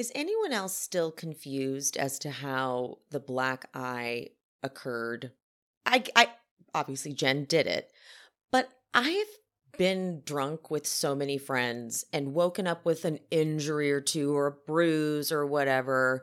[0.00, 4.28] Is anyone else still confused as to how the black eye
[4.62, 5.32] occurred?
[5.84, 6.28] I, I
[6.74, 7.90] obviously Jen did it,
[8.50, 9.26] but I've
[9.76, 14.46] been drunk with so many friends and woken up with an injury or two or
[14.46, 16.22] a bruise or whatever.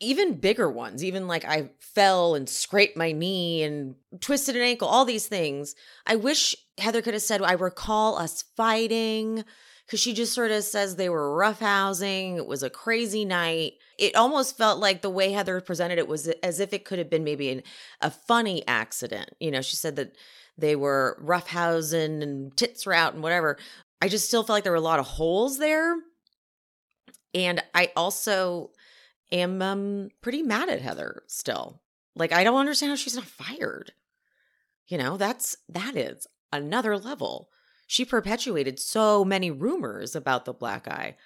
[0.00, 4.88] Even bigger ones, even like I fell and scraped my knee and twisted an ankle,
[4.88, 5.74] all these things.
[6.06, 9.44] I wish Heather could have said, I recall us fighting
[9.86, 12.36] because she just sort of says they were roughhousing.
[12.36, 13.74] It was a crazy night.
[13.98, 17.08] It almost felt like the way Heather presented it was as if it could have
[17.08, 17.62] been maybe an,
[18.00, 19.30] a funny accident.
[19.38, 20.16] You know, she said that
[20.58, 23.58] they were roughhousing and tits were out and whatever.
[24.02, 25.96] I just still felt like there were a lot of holes there.
[27.32, 28.70] And I also
[29.30, 31.80] am um, pretty mad at Heather still.
[32.14, 33.92] Like, I don't understand how she's not fired.
[34.88, 37.50] You know, that's that is another level.
[37.86, 41.16] She perpetuated so many rumors about the black eye.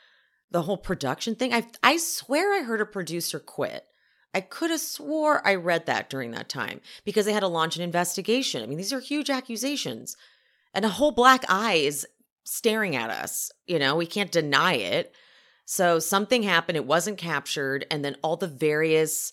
[0.50, 1.52] The whole production thing.
[1.52, 3.84] I I swear I heard a producer quit.
[4.34, 7.76] I could have swore I read that during that time because they had to launch
[7.76, 8.62] an investigation.
[8.62, 10.16] I mean, these are huge accusations.
[10.74, 12.06] And a whole black eye is
[12.44, 13.50] staring at us.
[13.66, 15.14] You know, we can't deny it.
[15.64, 19.32] So something happened, it wasn't captured, and then all the various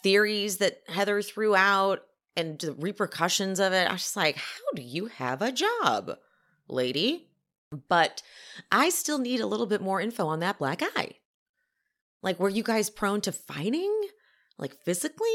[0.00, 2.02] theories that Heather threw out
[2.36, 3.88] and the repercussions of it.
[3.88, 6.18] I was just like, how do you have a job,
[6.68, 7.28] lady?
[7.88, 8.22] But
[8.70, 11.12] I still need a little bit more info on that black eye.
[12.22, 13.92] Like, were you guys prone to fighting?
[14.58, 15.28] Like, physically?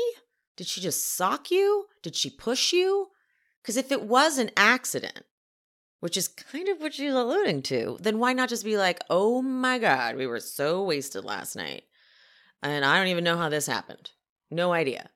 [0.56, 1.86] Did she just sock you?
[2.02, 3.10] Did she push you?
[3.62, 5.24] Because if it was an accident,
[6.00, 9.42] which is kind of what she's alluding to, then why not just be like, oh
[9.42, 11.84] my God, we were so wasted last night.
[12.64, 14.12] And I don't even know how this happened.
[14.50, 15.10] No idea.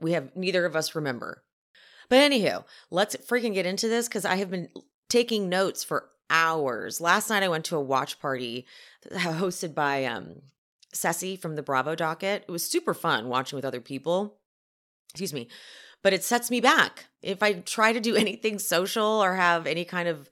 [0.00, 1.42] We have neither of us remember.
[2.08, 4.68] But anywho, let's freaking get into this because I have been
[5.08, 7.00] taking notes for hours.
[7.00, 8.66] Last night I went to a watch party
[9.10, 10.42] hosted by um
[10.92, 12.44] Ceci from the Bravo docket.
[12.48, 14.38] It was super fun watching with other people.
[15.10, 15.48] Excuse me.
[16.02, 17.06] But it sets me back.
[17.22, 20.30] If I try to do anything social or have any kind of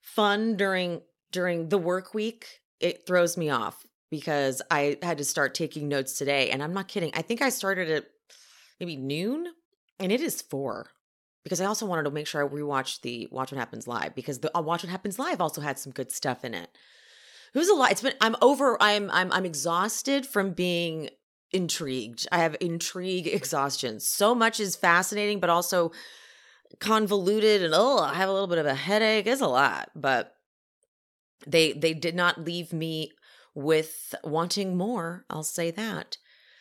[0.00, 2.46] fun during during the work week,
[2.80, 6.50] it throws me off because I had to start taking notes today.
[6.50, 7.10] And I'm not kidding.
[7.14, 8.06] I think I started at
[8.80, 9.48] maybe noon,
[9.98, 10.90] and it is four.
[11.44, 14.40] Because I also wanted to make sure I rewatched the Watch What Happens Live because
[14.40, 16.68] the uh, Watch What Happens Live also had some good stuff in it.
[17.54, 17.90] It was a lot.
[17.90, 18.76] It's been I'm over.
[18.80, 21.08] I'm I'm I'm exhausted from being
[21.52, 22.26] intrigued.
[22.30, 24.00] I have intrigue exhaustion.
[24.00, 25.92] So much is fascinating, but also
[26.80, 29.26] convoluted and oh, I have a little bit of a headache.
[29.26, 30.34] It's a lot, but
[31.46, 33.12] they they did not leave me
[33.54, 35.24] with wanting more.
[35.30, 36.18] I'll say that.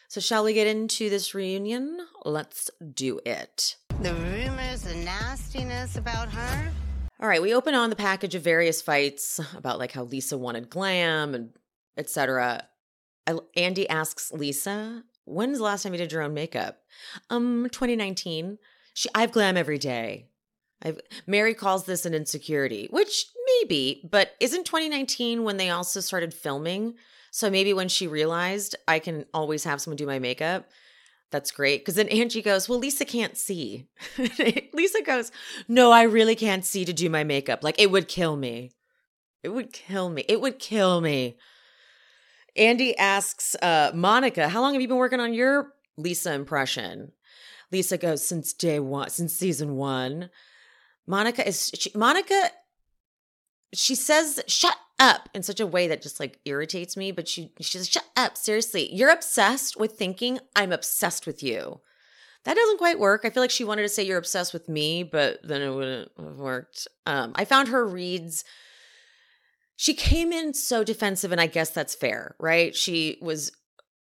[0.10, 2.00] So, shall we get into this reunion?
[2.24, 3.76] Let's do it.
[4.02, 6.72] The rumors, the nastiness about her.
[7.20, 10.70] All right, we open on the package of various fights about like how Lisa wanted
[10.70, 11.50] glam and
[11.98, 12.68] etc.
[13.58, 16.80] Andy asks Lisa, "When's the last time you did your own makeup?"
[17.30, 18.60] Um, 2019.
[18.94, 20.30] She, I have glam every day.
[20.82, 26.34] I've, Mary calls this an insecurity, which maybe, but isn't 2019 when they also started
[26.34, 26.96] filming?
[27.38, 30.68] So maybe when she realized I can always have someone do my makeup,
[31.30, 31.82] that's great.
[31.82, 33.86] Because then Angie goes, Well, Lisa can't see.
[34.74, 35.32] Lisa goes,
[35.68, 37.64] No, I really can't see to do my makeup.
[37.64, 38.72] Like, it would kill me.
[39.44, 40.26] It would kill me.
[40.28, 41.38] It would kill me.
[42.56, 47.12] Andy asks uh, Monica, "How long have you been working on your Lisa impression?"
[47.72, 50.32] Lisa goes, "Since day one, since season one."
[51.06, 52.50] Monica is she, Monica.
[53.74, 57.12] She says, "Shut up" in such a way that just like irritates me.
[57.12, 58.94] But she she says, "Shut up, seriously.
[58.94, 61.82] You're obsessed with thinking I'm obsessed with you."
[62.44, 63.22] That doesn't quite work.
[63.26, 66.12] I feel like she wanted to say you're obsessed with me, but then it wouldn't
[66.18, 66.88] have worked.
[67.06, 68.46] Um, I found her reads
[69.78, 72.76] she came in so defensive, and I guess that's fair, right?
[72.76, 73.52] She was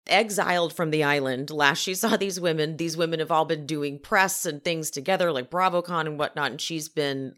[0.06, 1.50] exiled from the island.
[1.50, 5.32] Last she saw these women, these women have all been doing press and things together,
[5.32, 7.34] like BravoCon and whatnot, and she's been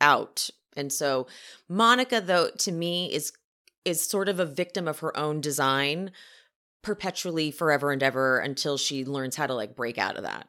[0.00, 0.50] out.
[0.76, 1.26] And so
[1.68, 3.32] Monica, though, to me, is
[3.84, 6.12] is sort of a victim of her own design
[6.82, 10.48] perpetually forever and ever until she learns how to like break out of that.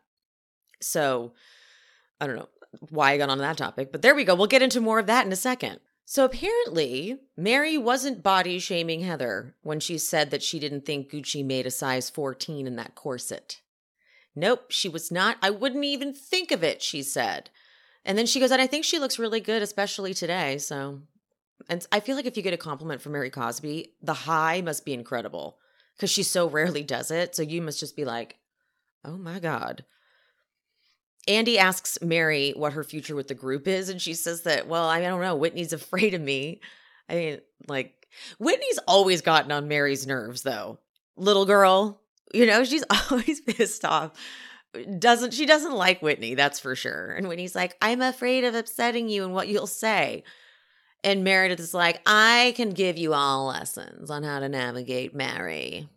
[0.81, 1.33] So
[2.19, 2.49] I don't know
[2.89, 4.35] why I got on that topic, but there we go.
[4.35, 5.79] We'll get into more of that in a second.
[6.05, 11.45] So apparently, Mary wasn't body shaming Heather when she said that she didn't think Gucci
[11.45, 13.61] made a size 14 in that corset.
[14.35, 15.37] Nope, she was not.
[15.41, 17.51] I wouldn't even think of it, she said.
[18.05, 20.57] And then she goes, and I think she looks really good, especially today.
[20.57, 21.01] So,
[21.69, 24.85] and I feel like if you get a compliment from Mary Cosby, the high must
[24.85, 25.57] be incredible
[25.95, 27.35] because she so rarely does it.
[27.35, 28.37] So you must just be like,
[29.05, 29.85] oh my God.
[31.27, 34.87] Andy asks Mary what her future with the group is, and she says that, well,
[34.89, 35.35] I don't know.
[35.35, 36.59] Whitney's afraid of me.
[37.07, 38.07] I mean, like,
[38.39, 40.79] Whitney's always gotten on Mary's nerves, though.
[41.15, 42.01] Little girl,
[42.33, 44.11] you know, she's always pissed off.
[44.97, 47.11] Doesn't she doesn't like Whitney, that's for sure.
[47.11, 50.23] And Whitney's like, I'm afraid of upsetting you and what you'll say.
[51.03, 55.89] And Meredith is like, I can give you all lessons on how to navigate Mary.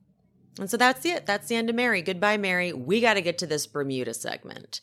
[0.59, 1.27] And so that's it.
[1.27, 2.03] That's the end of Mary.
[2.03, 2.73] Goodbye, Mary.
[2.73, 4.81] We got to get to this Bermuda segment.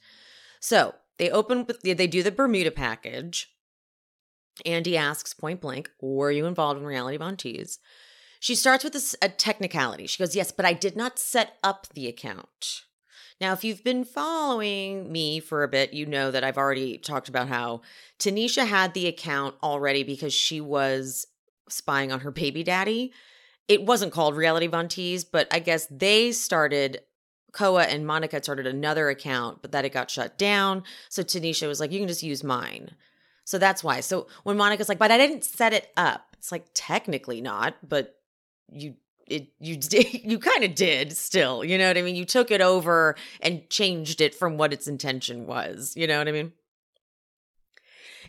[0.59, 3.49] So they open with they do the Bermuda package.
[4.65, 7.79] Andy asks point blank, "Were you involved in Reality Von Tease?"
[8.39, 10.07] She starts with a, a technicality.
[10.07, 12.83] She goes, "Yes, but I did not set up the account."
[13.43, 17.27] Now, if you've been following me for a bit, you know that I've already talked
[17.27, 17.81] about how
[18.17, 21.27] Tanisha had the account already because she was
[21.67, 23.11] spying on her baby daddy.
[23.67, 27.01] It wasn't called Reality Von Tease, but I guess they started
[27.51, 30.83] Koa and Monica started another account, but that it got shut down.
[31.09, 32.91] So Tanisha was like, you can just use mine.
[33.43, 33.99] So that's why.
[33.99, 38.15] So when Monica's like, but I didn't set it up, it's like technically not, but
[38.71, 38.95] you
[39.27, 42.15] it you did you kind of did still, you know what I mean?
[42.15, 45.93] You took it over and changed it from what its intention was.
[45.95, 46.53] You know what I mean?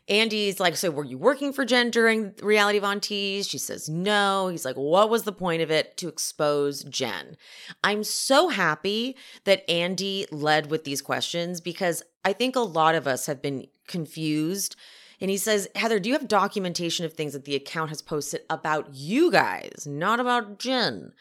[0.09, 3.01] Andy's like, So were you working for Jen during Reality Von?
[3.01, 4.49] She says, No.
[4.49, 5.97] He's like, What was the point of it?
[5.99, 7.37] To expose Jen.
[7.83, 13.07] I'm so happy that Andy led with these questions because I think a lot of
[13.07, 14.77] us have been confused.
[15.25, 18.43] And he says, Heather, do you have documentation of things that the account has posted
[18.51, 21.15] about you guys, not about Jen?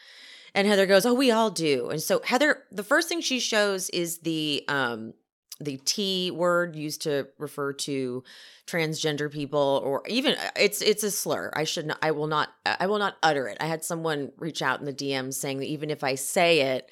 [0.54, 1.88] And Heather goes, Oh, we all do.
[1.88, 5.14] And so Heather, the first thing she shows is the um
[5.58, 8.22] the T word used to refer to
[8.66, 11.50] transgender people or even uh, it's it's a slur.
[11.56, 13.56] I should not I will not I will not utter it.
[13.58, 16.90] I had someone reach out in the DMs saying that even if I say it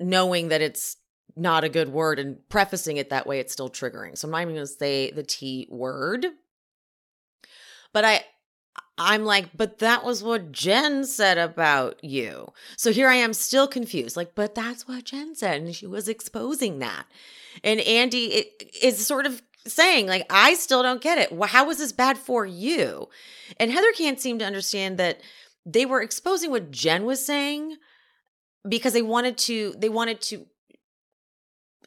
[0.00, 0.96] knowing that it's
[1.36, 4.18] not a good word and prefacing it that way it's still triggering.
[4.18, 6.26] So I'm not even going to say the T word.
[7.98, 8.24] But I
[8.96, 12.52] I'm like, but that was what Jen said about you.
[12.76, 14.16] So here I am still confused.
[14.16, 15.62] Like, but that's what Jen said.
[15.62, 17.06] And she was exposing that.
[17.64, 18.44] And Andy
[18.80, 21.36] is sort of saying, like, I still don't get it.
[21.46, 23.08] How was this bad for you?
[23.58, 25.20] And Heather can't seem to understand that
[25.66, 27.78] they were exposing what Jen was saying
[28.68, 30.46] because they wanted to, they wanted to,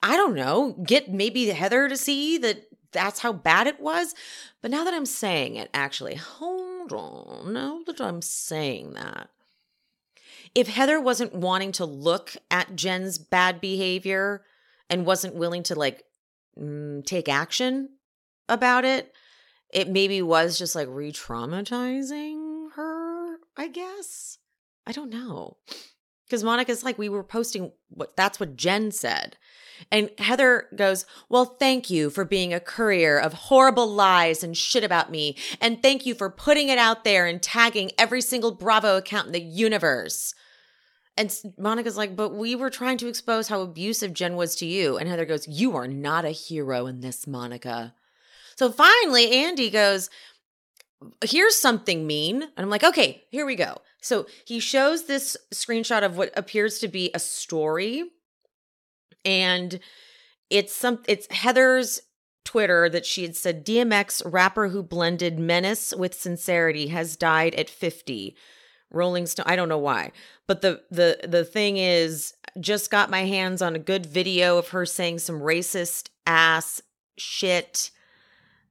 [0.03, 4.13] I don't know, get maybe Heather to see that that's how bad it was.
[4.61, 7.53] But now that I'm saying it, actually, hold on.
[7.53, 9.29] Now that I'm saying that,
[10.53, 14.43] if Heather wasn't wanting to look at Jen's bad behavior
[14.89, 16.03] and wasn't willing to like
[16.59, 17.89] mm, take action
[18.49, 19.13] about it,
[19.73, 24.37] it maybe was just like re traumatizing her, I guess.
[24.85, 25.57] I don't know.
[26.31, 29.35] Because Monica's like, we were posting what that's what Jen said.
[29.91, 34.85] And Heather goes, Well, thank you for being a courier of horrible lies and shit
[34.85, 35.35] about me.
[35.59, 39.33] And thank you for putting it out there and tagging every single Bravo account in
[39.33, 40.33] the universe.
[41.17, 44.97] And Monica's like, But we were trying to expose how abusive Jen was to you.
[44.97, 47.93] And Heather goes, You are not a hero in this, Monica.
[48.55, 50.09] So finally, Andy goes,
[51.25, 52.41] Here's something mean.
[52.41, 53.81] And I'm like, Okay, here we go.
[54.01, 58.05] So he shows this screenshot of what appears to be a story
[59.23, 59.79] and
[60.49, 62.01] it's some it's Heather's
[62.43, 67.69] Twitter that she had said DMX rapper who blended menace with sincerity has died at
[67.69, 68.35] 50.
[68.93, 69.45] Rolling Stone.
[69.47, 70.11] I don't know why,
[70.47, 74.69] but the the the thing is, just got my hands on a good video of
[74.69, 76.81] her saying some racist ass
[77.17, 77.91] shit.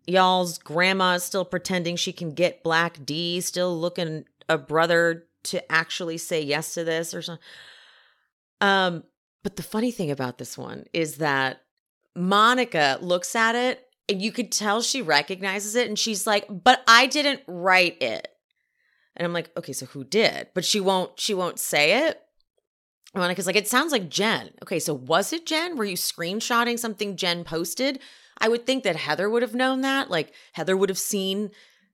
[0.06, 5.72] Y'all's grandma is still pretending she can get Black D, still looking a brother to
[5.72, 7.42] actually say yes to this or something.
[8.60, 9.04] Um,
[9.42, 11.62] but the funny thing about this one is that
[12.14, 16.82] Monica looks at it and you could tell she recognizes it and she's like, "But
[16.86, 18.28] I didn't write it."
[19.16, 22.20] And I'm like, "Okay, so who did?" But she won't she won't say it.
[23.14, 25.76] Monica's like, "It sounds like Jen." Okay, so was it Jen?
[25.76, 28.00] Were you screenshotting something Jen posted?
[28.38, 30.10] I would think that Heather would have known that.
[30.10, 31.50] Like Heather would have seen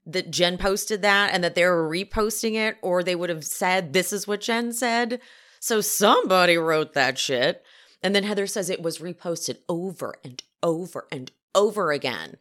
[0.07, 3.93] that Jen posted that and that they were reposting it or they would have said
[3.93, 5.21] this is what Jen said.
[5.61, 7.65] So somebody wrote that shit.
[8.03, 12.37] And then Heather says it was reposted over and over and over again.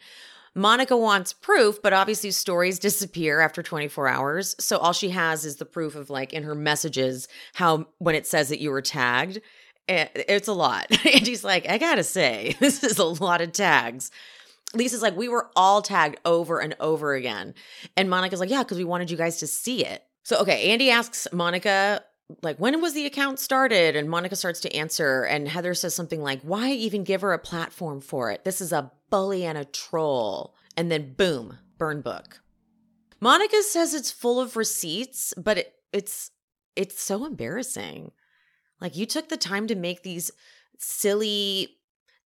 [0.54, 4.56] Monica wants proof, but obviously stories disappear after 24 hours.
[4.60, 8.28] So all she has is the proof of like in her messages how when it
[8.28, 9.42] says that you were tagged,
[9.90, 10.88] eh, it's a lot.
[11.06, 14.12] and she's like, I gotta say, this is a lot of tags.
[14.74, 17.54] Lisa's like, we were all tagged over and over again.
[17.96, 20.04] And Monica's like, yeah, because we wanted you guys to see it.
[20.24, 22.04] So, okay, Andy asks Monica,
[22.42, 23.96] like, when was the account started?
[23.96, 25.24] And Monica starts to answer.
[25.24, 28.44] And Heather says something like, why even give her a platform for it?
[28.44, 30.56] This is a bully and a troll.
[30.76, 32.42] And then, boom, burn book.
[33.22, 36.32] Monica says it's full of receipts, but it, it's
[36.76, 38.12] it's so embarrassing.
[38.82, 40.32] Like you took the time to make these
[40.78, 41.78] silly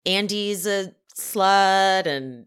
[0.06, 2.46] Andy's a slut and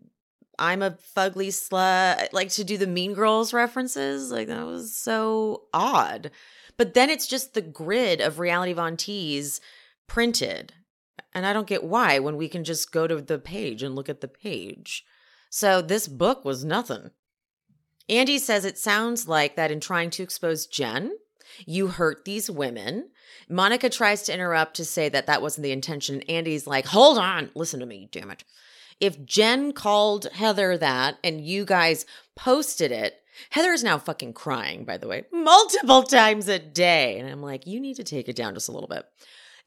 [0.58, 4.30] I'm a fugly slut, like to do the Mean Girls references.
[4.30, 6.30] Like that was so odd.
[6.76, 9.60] But then it's just the grid of Reality Von Tease
[10.06, 10.72] printed.
[11.34, 14.08] And I don't get why when we can just go to the page and look
[14.08, 15.04] at the page.
[15.50, 17.10] So this book was nothing.
[18.08, 21.12] Andy says it sounds like that in trying to expose Jen,
[21.66, 23.10] you hurt these women.
[23.48, 26.22] Monica tries to interrupt to say that that wasn't the intention.
[26.22, 28.44] Andy's like, hold on, listen to me, damn it.
[29.00, 32.06] If Jen called Heather that and you guys
[32.36, 37.18] posted it, Heather is now fucking crying, by the way, multiple times a day.
[37.18, 39.04] And I'm like, you need to take it down just a little bit.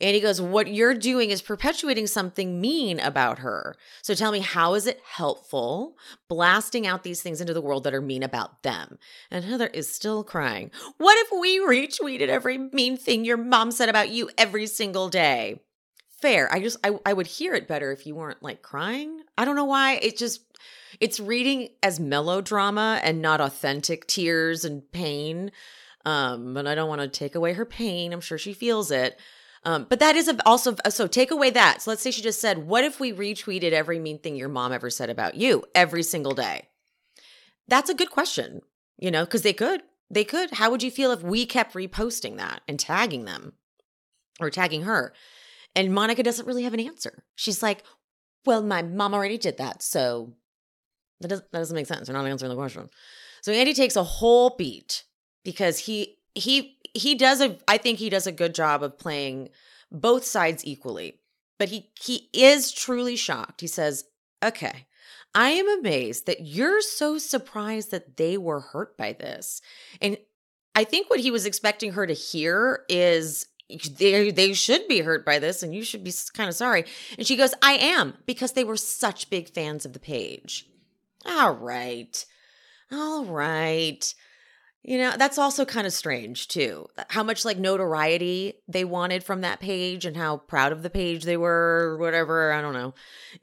[0.01, 3.75] And he goes, What you're doing is perpetuating something mean about her.
[4.01, 5.97] So tell me, how is it helpful
[6.27, 8.97] blasting out these things into the world that are mean about them?
[9.31, 10.71] And Heather is still crying.
[10.97, 15.61] What if we retweeted every mean thing your mom said about you every single day?
[16.21, 16.51] Fair.
[16.51, 19.21] I just, I, I would hear it better if you weren't like crying.
[19.37, 19.95] I don't know why.
[19.95, 20.41] It just,
[20.99, 25.51] it's reading as melodrama and not authentic tears and pain.
[26.05, 28.13] Um, but I don't want to take away her pain.
[28.13, 29.19] I'm sure she feels it.
[29.65, 31.81] Um, but that is also so take away that.
[31.81, 34.71] So let's say she just said, "What if we retweeted every mean thing your mom
[34.71, 36.69] ever said about you every single day?"
[37.67, 38.61] That's a good question,
[38.97, 39.81] you know, because they could.
[40.09, 40.51] They could.
[40.51, 43.53] How would you feel if we kept reposting that and tagging them
[44.39, 45.13] or tagging her?
[45.75, 47.23] And Monica doesn't really have an answer.
[47.33, 47.83] She's like,
[48.45, 50.35] "Well, my mom already did that, so
[51.21, 52.05] that doesn't that doesn't make sense.
[52.05, 52.87] They're not answering the question."
[53.41, 55.05] So Andy takes a whole beat
[55.43, 59.49] because he he he does a I think he does a good job of playing
[59.91, 61.19] both sides equally.
[61.57, 63.61] But he he is truly shocked.
[63.61, 64.05] He says,
[64.43, 64.87] "Okay,
[65.33, 69.61] I am amazed that you're so surprised that they were hurt by this."
[70.01, 70.17] And
[70.75, 73.47] I think what he was expecting her to hear is
[73.97, 76.85] they they should be hurt by this and you should be kind of sorry.
[77.17, 80.67] And she goes, "I am because they were such big fans of the page."
[81.25, 82.25] All right.
[82.91, 84.13] All right.
[84.87, 86.85] You know, that's also kind of strange too.
[87.09, 91.23] How much like notoriety they wanted from that page and how proud of the page
[91.23, 92.93] they were or whatever, I don't know.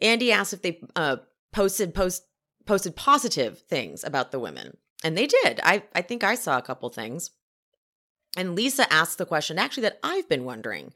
[0.01, 1.17] Andy asked if they uh
[1.53, 2.23] posted post
[2.65, 4.77] posted positive things about the women.
[5.03, 5.59] And they did.
[5.65, 7.33] I I think I saw a couple things.
[8.37, 10.93] And Lisa asked the question actually that I've been wondering.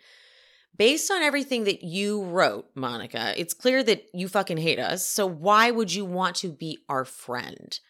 [0.77, 5.09] Based on everything that you wrote, Monica, it's clear that you fucking hate us.
[5.09, 7.81] So why would you want to be our friend?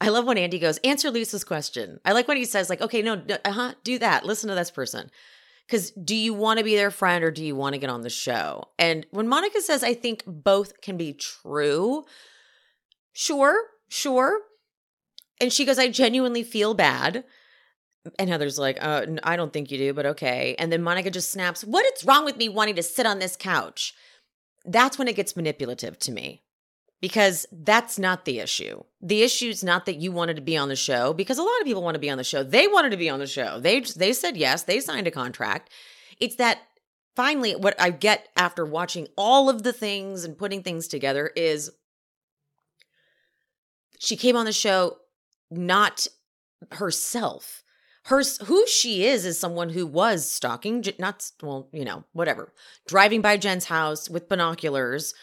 [0.00, 1.98] I love when Andy goes, answer Lisa's question.
[2.04, 4.24] I like when he says, like, okay, no, uh huh, do that.
[4.24, 5.10] Listen to this person.
[5.66, 8.00] Because do you want to be their friend or do you want to get on
[8.02, 8.68] the show?
[8.78, 12.04] And when Monica says, I think both can be true,
[13.12, 14.40] sure, sure.
[15.40, 17.24] And she goes, I genuinely feel bad.
[18.18, 20.54] And Heather's like, uh, I don't think you do, but okay.
[20.58, 23.36] And then Monica just snaps, What is wrong with me wanting to sit on this
[23.36, 23.92] couch?
[24.64, 26.42] That's when it gets manipulative to me
[27.00, 28.82] because that's not the issue.
[29.00, 31.60] The issue is not that you wanted to be on the show because a lot
[31.60, 32.42] of people want to be on the show.
[32.42, 33.60] They wanted to be on the show.
[33.60, 35.70] They they said yes, they signed a contract.
[36.18, 36.58] It's that
[37.14, 41.70] finally what I get after watching all of the things and putting things together is
[43.98, 44.96] she came on the show
[45.50, 46.06] not
[46.72, 47.62] herself.
[48.04, 52.52] her who she is is someone who was stalking not well you know whatever
[52.86, 55.14] driving by jen's house with binoculars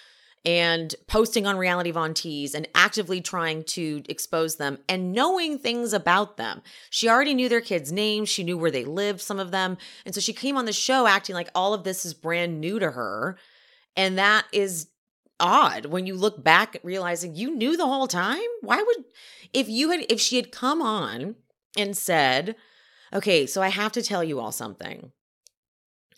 [0.46, 5.92] and posting on reality von tease and actively trying to expose them and knowing things
[5.92, 6.62] about them.
[6.90, 8.30] She already knew their kids names.
[8.30, 9.78] She knew where they lived some of them.
[10.06, 12.78] And so she came on the show acting like all of this is brand new
[12.80, 13.38] to her.
[13.98, 14.88] And that is
[15.40, 18.40] odd when you look back realizing you knew the whole time.
[18.62, 19.06] Why would
[19.52, 21.36] if you had if she had come on
[21.78, 22.56] and said
[23.14, 25.12] Okay, so I have to tell you all something.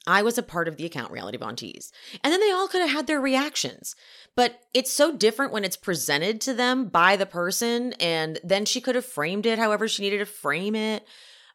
[0.08, 1.92] I was a part of the account Reality Von Tease.
[2.24, 3.96] And then they all could have had their reactions.
[4.36, 7.94] But it's so different when it's presented to them by the person.
[7.94, 11.06] And then she could have framed it however she needed to frame it.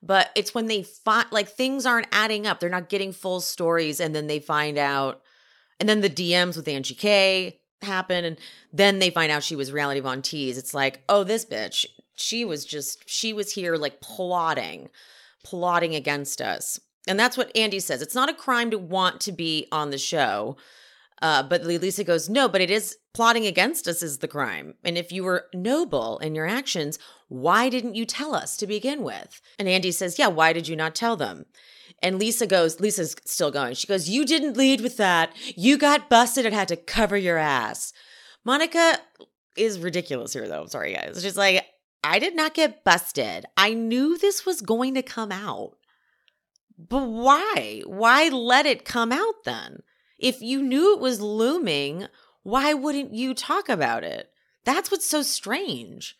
[0.02, 2.60] But it's when they find, like, things aren't adding up.
[2.60, 3.98] They're not getting full stories.
[3.98, 5.22] And then they find out.
[5.80, 8.24] And then the DMs with Angie K happen.
[8.24, 8.38] And
[8.72, 10.58] then they find out she was Reality Von Tease.
[10.58, 14.90] It's like, oh, this bitch, she was just, she was here, like, plotting
[15.42, 16.80] plotting against us.
[17.08, 18.02] And that's what Andy says.
[18.02, 20.56] It's not a crime to want to be on the show.
[21.20, 24.74] Uh, but Lisa goes, no, but it is plotting against us is the crime.
[24.84, 29.02] And if you were noble in your actions, why didn't you tell us to begin
[29.02, 29.40] with?
[29.58, 31.46] And Andy says, yeah, why did you not tell them?
[32.02, 33.74] And Lisa goes, Lisa's still going.
[33.74, 35.32] She goes, You didn't lead with that.
[35.56, 37.92] You got busted and had to cover your ass.
[38.44, 38.98] Monica
[39.56, 40.62] is ridiculous here, though.
[40.62, 41.20] I'm Sorry, guys.
[41.22, 41.64] She's like,
[42.02, 43.46] I did not get busted.
[43.56, 45.76] I knew this was going to come out.
[46.78, 47.82] But why?
[47.86, 49.82] Why let it come out then?
[50.18, 52.06] If you knew it was looming,
[52.42, 54.30] why wouldn't you talk about it?
[54.64, 56.16] That's what's so strange.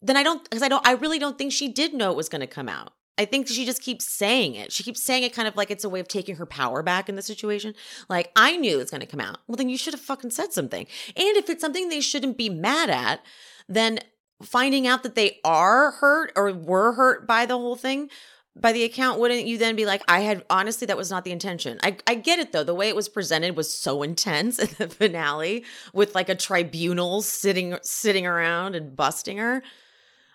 [0.00, 2.28] Then I don't, because I don't, I really don't think she did know it was
[2.28, 2.92] going to come out.
[3.18, 4.72] I think she just keeps saying it.
[4.72, 7.08] She keeps saying it kind of like it's a way of taking her power back
[7.08, 7.74] in the situation.
[8.08, 9.38] Like, I knew it's going to come out.
[9.46, 10.86] Well, then you should have fucking said something.
[11.14, 13.20] And if it's something they shouldn't be mad at,
[13.68, 14.00] then
[14.42, 18.08] finding out that they are hurt or were hurt by the whole thing
[18.54, 21.32] by the account wouldn't you then be like i had honestly that was not the
[21.32, 21.78] intention.
[21.82, 22.64] I, I get it though.
[22.64, 27.22] The way it was presented was so intense in the finale with like a tribunal
[27.22, 29.62] sitting sitting around and busting her.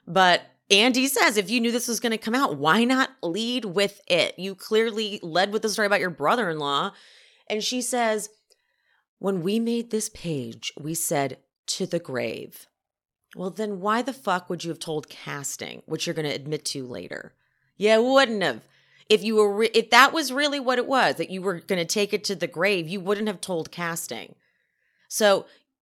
[0.07, 3.65] But andy says if you knew this was going to come out why not lead
[3.65, 4.37] with it?
[4.37, 6.91] You clearly led with the story about your brother-in-law.
[7.49, 8.29] And she says
[9.19, 11.37] when we made this page we said
[11.67, 12.67] to the grave.
[13.35, 16.65] Well, then why the fuck would you have told casting, which you're going to admit
[16.65, 17.33] to later?
[17.77, 18.61] Yeah, wouldn't have.
[19.09, 21.79] If you were, re- if that was really what it was, that you were going
[21.79, 24.35] to take it to the grave, you wouldn't have told casting.
[25.07, 25.45] So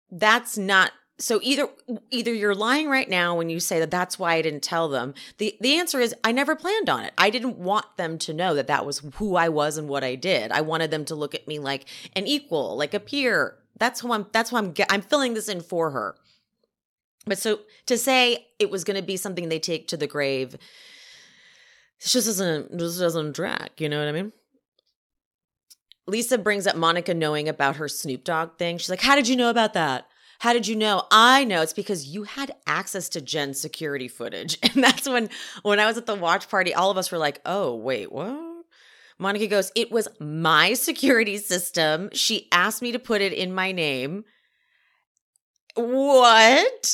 [0.09, 0.91] that's not.
[1.19, 1.67] So either
[2.09, 5.13] either you're lying right now when you say that that's why I didn't tell them.
[5.37, 7.13] The the answer is I never planned on it.
[7.15, 10.15] I didn't want them to know that that was who I was and what I
[10.15, 10.51] did.
[10.51, 13.55] I wanted them to look at me like an equal, like a peer.
[13.77, 14.25] That's who I'm.
[14.31, 14.73] That's why I'm.
[14.89, 16.15] I'm filling this in for her.
[17.27, 20.55] But so to say it was going to be something they take to the grave,
[22.01, 23.69] it just doesn't just doesn't drag.
[23.77, 24.31] You know what I mean?
[26.07, 28.77] Lisa brings up Monica knowing about her Snoop Dogg thing.
[28.77, 30.07] She's like, "How did you know about that?
[30.39, 34.57] How did you know?" I know it's because you had access to Jen's security footage,
[34.63, 35.29] and that's when
[35.61, 38.65] when I was at the watch party, all of us were like, "Oh, wait, what?"
[39.19, 42.09] Monica goes, "It was my security system.
[42.13, 44.25] She asked me to put it in my name."
[45.75, 46.93] What?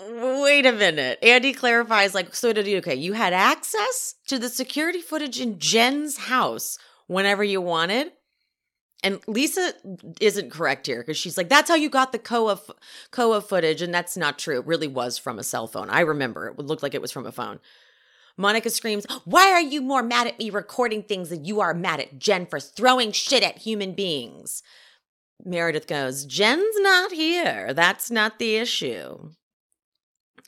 [0.00, 1.18] Wait a minute.
[1.22, 5.58] Andy clarifies, like, so did you, okay, you had access to the security footage in
[5.58, 8.12] Jen's house whenever you wanted?
[9.04, 9.74] And Lisa
[10.20, 12.60] isn't correct here because she's like, that's how you got the Koa,
[13.10, 13.82] Koa footage.
[13.82, 14.60] And that's not true.
[14.60, 15.90] It really was from a cell phone.
[15.90, 17.58] I remember it looked like it was from a phone.
[18.36, 22.00] Monica screams, Why are you more mad at me recording things than you are mad
[22.00, 24.62] at Jen for throwing shit at human beings?
[25.44, 27.74] Meredith goes, Jen's not here.
[27.74, 29.30] That's not the issue.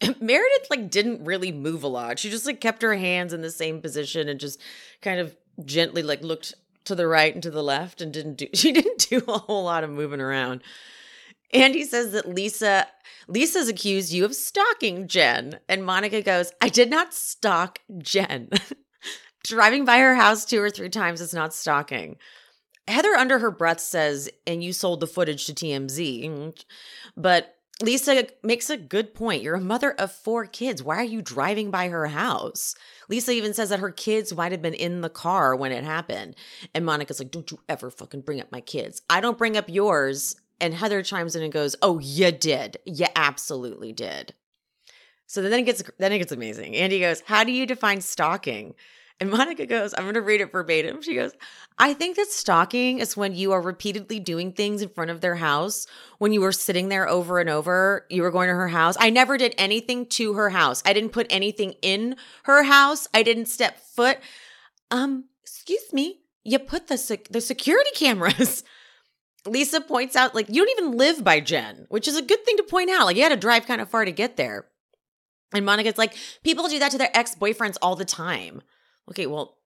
[0.21, 2.19] Meredith like didn't really move a lot.
[2.19, 4.61] She just like kept her hands in the same position and just
[5.03, 6.55] kind of gently like looked
[6.85, 9.65] to the right and to the left and didn't do she didn't do a whole
[9.65, 10.63] lot of moving around.
[11.53, 12.87] Andy says that Lisa
[13.29, 18.51] Lisa's accused you of stalking Jen and Monica goes, "I did not stalk Jen."
[19.45, 22.17] Driving by her house two or three times is not stalking.
[22.89, 26.65] Heather, under her breath, says, and you sold the footage to TMZ.
[27.17, 29.43] But Lisa makes a good point.
[29.43, 30.83] You're a mother of four kids.
[30.83, 32.77] Why are you driving by her house?
[33.09, 36.37] Lisa even says that her kids might have been in the car when it happened.
[36.73, 39.03] And Monica's like, Don't you ever fucking bring up my kids.
[39.11, 40.37] I don't bring up yours.
[40.61, 42.77] And Heather chimes in and goes, Oh, you did.
[42.85, 44.35] You absolutely did.
[45.27, 46.77] So then it gets then it gets amazing.
[46.77, 48.75] Andy goes, How do you define stalking?
[49.20, 51.00] And Monica goes, I'm going to read it verbatim.
[51.00, 51.33] She goes,
[51.79, 55.37] I think that stalking is when you are repeatedly doing things in front of their
[55.37, 55.87] house.
[56.18, 58.96] When you were sitting there over and over, you were going to her house.
[58.98, 60.83] I never did anything to her house.
[60.85, 63.07] I didn't put anything in her house.
[63.14, 64.18] I didn't step foot.
[64.90, 66.20] Um, excuse me.
[66.42, 68.64] You put the sec- the security cameras.
[69.46, 72.57] Lisa points out, like, you don't even live by Jen, which is a good thing
[72.57, 73.05] to point out.
[73.05, 74.66] Like, you had to drive kind of far to get there.
[75.55, 78.62] And Monica's like, people do that to their ex boyfriends all the time.
[79.11, 79.59] Okay, well,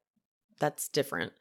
[0.59, 1.33] that's different.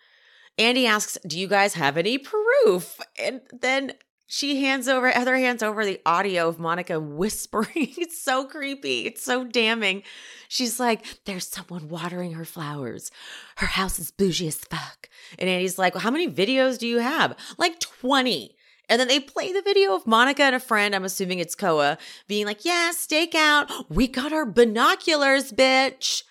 [0.57, 2.99] Andy asks, Do you guys have any proof?
[3.21, 3.93] And then
[4.29, 7.67] she hands over, Heather hands over the audio of Monica whispering.
[7.97, 9.05] it's so creepy.
[9.05, 10.03] It's so damning.
[10.49, 13.11] She's like, There's someone watering her flowers.
[13.57, 15.09] Her house is bougie as fuck.
[15.39, 17.37] And Andy's like, well, How many videos do you have?
[17.57, 18.55] Like 20.
[18.89, 21.97] And then they play the video of Monica and a friend, I'm assuming it's Koa,
[22.27, 23.85] being like, Yeah, stakeout.
[23.89, 26.23] We got our binoculars, bitch.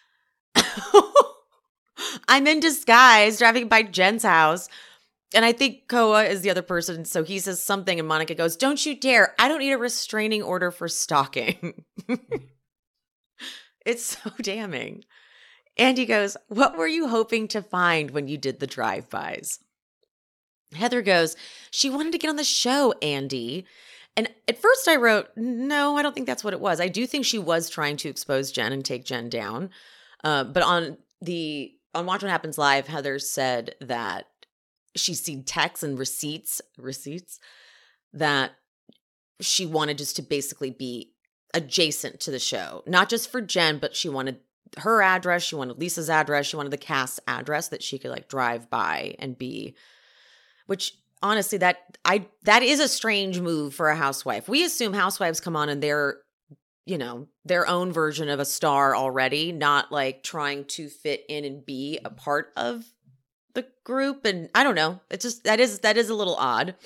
[2.28, 4.68] I'm in disguise driving by Jen's house.
[5.34, 7.04] And I think Koa is the other person.
[7.04, 9.34] So he says something, and Monica goes, Don't you dare.
[9.38, 11.84] I don't need a restraining order for stalking.
[13.84, 15.04] it's so damning.
[15.76, 19.58] And he goes, What were you hoping to find when you did the drive bys?
[20.74, 21.36] Heather goes,
[21.70, 23.66] She wanted to get on the show, Andy.
[24.16, 26.80] And at first I wrote, No, I don't think that's what it was.
[26.80, 29.70] I do think she was trying to expose Jen and take Jen down.
[30.22, 34.26] Uh, but on the on Watch What Happens Live, Heather said that
[34.94, 37.40] she's seen texts and receipts, receipts
[38.12, 38.52] that
[39.40, 41.12] she wanted just to basically be
[41.54, 44.38] adjacent to the show, not just for Jen, but she wanted
[44.78, 48.28] her address, she wanted Lisa's address, she wanted the cast's address that she could like
[48.28, 49.74] drive by and be,
[50.66, 54.48] which honestly that I that is a strange move for a housewife.
[54.48, 56.18] We assume housewives come on and they're
[56.86, 61.44] you know, their own version of a star already, not like trying to fit in
[61.44, 62.84] and be a part of
[63.54, 64.24] the group.
[64.24, 65.00] And I don't know.
[65.10, 66.76] It's just that is that is a little odd.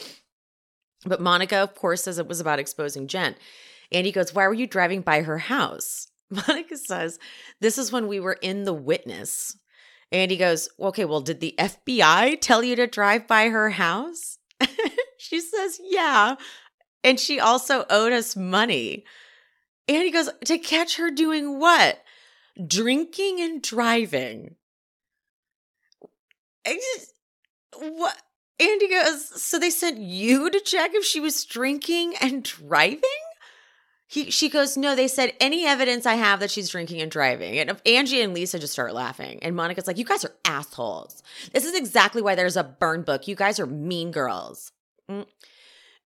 [1.04, 3.34] But Monica, of course, says it was about exposing Jen.
[3.92, 6.08] Andy goes, Why were you driving by her house?
[6.30, 7.18] Monica says,
[7.60, 9.56] This is when we were in the witness.
[10.12, 14.38] Andy goes, Okay, well, did the FBI tell you to drive by her house?
[15.18, 16.36] she says, Yeah.
[17.02, 19.04] And she also owed us money.
[19.90, 22.00] And he goes, to catch her doing what?
[22.64, 24.54] Drinking and driving.
[26.64, 27.12] I just,
[27.76, 28.16] what?
[28.60, 33.02] Andy goes, so they sent you to check if she was drinking and driving?
[34.06, 37.58] He, she goes, no, they said any evidence I have that she's drinking and driving.
[37.58, 39.40] And Angie and Lisa just start laughing.
[39.42, 41.20] And Monica's like, you guys are assholes.
[41.52, 43.26] This is exactly why there's a burn book.
[43.26, 44.70] You guys are mean girls.
[45.10, 45.26] Mm.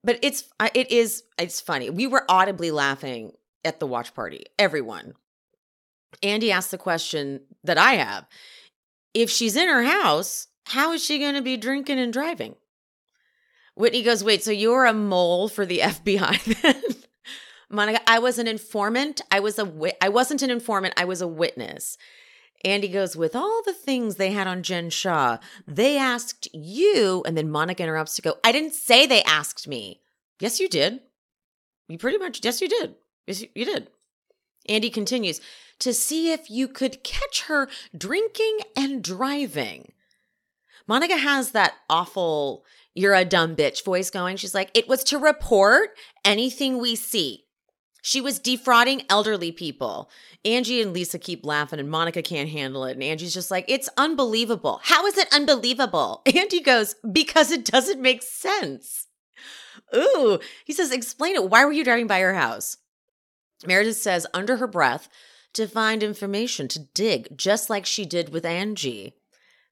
[0.02, 0.44] But it's,
[0.74, 1.90] it is, it's funny.
[1.90, 3.32] We were audibly laughing
[3.64, 5.14] at the watch party, everyone.
[6.22, 8.26] Andy asked the question that I have
[9.14, 12.56] if she's in her house, how is she going to be drinking and driving?
[13.76, 16.82] Whitney goes, Wait, so you're a mole for the FBI then?
[17.70, 19.20] Monica, I was an informant.
[19.30, 20.94] I was a wi- I wasn't an informant.
[20.96, 21.96] I was a witness.
[22.64, 27.22] Andy goes, with all the things they had on Jen Shaw, they asked you.
[27.26, 30.00] And then Monica interrupts to go, I didn't say they asked me.
[30.40, 31.00] Yes, you did.
[31.88, 32.94] You pretty much, yes, you did.
[33.26, 33.88] Yes, you did.
[34.68, 35.40] Andy continues
[35.80, 39.92] to see if you could catch her drinking and driving.
[40.86, 44.36] Monica has that awful, you're a dumb bitch voice going.
[44.36, 45.90] She's like, it was to report
[46.24, 47.44] anything we see.
[48.02, 50.10] She was defrauding elderly people.
[50.44, 52.92] Angie and Lisa keep laughing, and Monica can't handle it.
[52.92, 54.80] And Angie's just like, it's unbelievable.
[54.84, 56.20] How is it unbelievable?
[56.34, 59.06] Andy goes, because it doesn't make sense.
[59.96, 61.48] Ooh, he says, explain it.
[61.48, 62.76] Why were you driving by her house?
[63.66, 65.08] Meredith says under her breath
[65.54, 69.14] to find information, to dig, just like she did with Angie.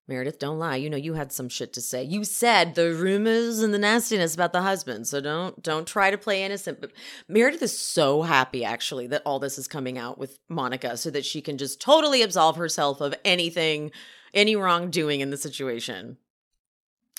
[0.08, 0.76] Meredith, don't lie.
[0.76, 2.02] You know you had some shit to say.
[2.02, 6.18] You said the rumors and the nastiness about the husband, so don't don't try to
[6.18, 6.80] play innocent.
[6.80, 6.92] But
[7.28, 11.24] Meredith is so happy actually that all this is coming out with Monica, so that
[11.24, 13.92] she can just totally absolve herself of anything,
[14.34, 16.18] any wrongdoing in the situation.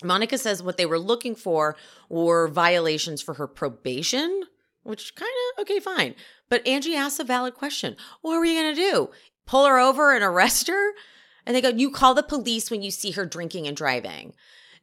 [0.04, 1.78] Monica says what they were looking for
[2.10, 4.44] were violations for her probation,
[4.84, 6.16] which kind of okay, fine.
[6.50, 7.96] But Angie asks a valid question.
[8.22, 9.10] What are you going to do?
[9.46, 10.92] Pull her over and arrest her?
[11.46, 14.34] And they go, You call the police when you see her drinking and driving.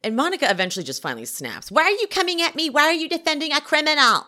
[0.03, 1.71] And Monica eventually just finally snaps.
[1.71, 2.69] Why are you coming at me?
[2.69, 4.27] Why are you defending a criminal?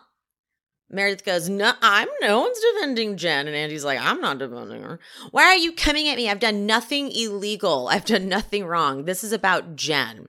[0.89, 3.47] Meredith goes, No, I'm no one's defending Jen.
[3.47, 4.99] And Andy's like, I'm not defending her.
[5.31, 6.29] Why are you coming at me?
[6.29, 7.87] I've done nothing illegal.
[7.87, 9.05] I've done nothing wrong.
[9.05, 10.27] This is about Jen.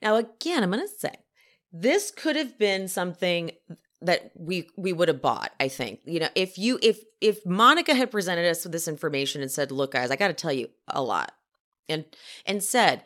[0.00, 1.14] Now, again, I'm going to say
[1.72, 3.50] this could have been something
[4.02, 7.94] that we we would have bought i think you know if you if if monica
[7.94, 10.68] had presented us with this information and said look guys i got to tell you
[10.88, 11.32] a lot
[11.88, 12.04] and
[12.44, 13.02] and said,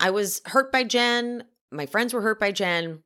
[0.00, 1.44] I was hurt by Jen.
[1.70, 3.02] My friends were hurt by Jen.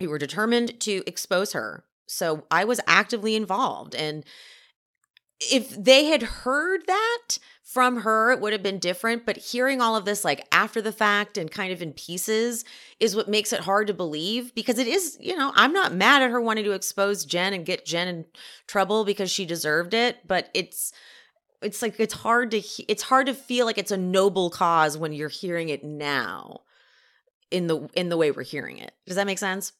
[0.00, 1.84] We were determined to expose her.
[2.06, 3.94] So I was actively involved.
[3.94, 4.24] And
[5.50, 9.24] if they had heard that from her, it would have been different.
[9.24, 12.64] But hearing all of this, like after the fact and kind of in pieces,
[13.00, 16.22] is what makes it hard to believe because it is, you know, I'm not mad
[16.22, 18.24] at her wanting to expose Jen and get Jen in
[18.66, 20.18] trouble because she deserved it.
[20.26, 20.92] But it's,
[21.62, 25.12] it's like it's hard to it's hard to feel like it's a noble cause when
[25.12, 26.60] you're hearing it now
[27.50, 28.92] in the in the way we're hearing it.
[29.06, 29.72] Does that make sense?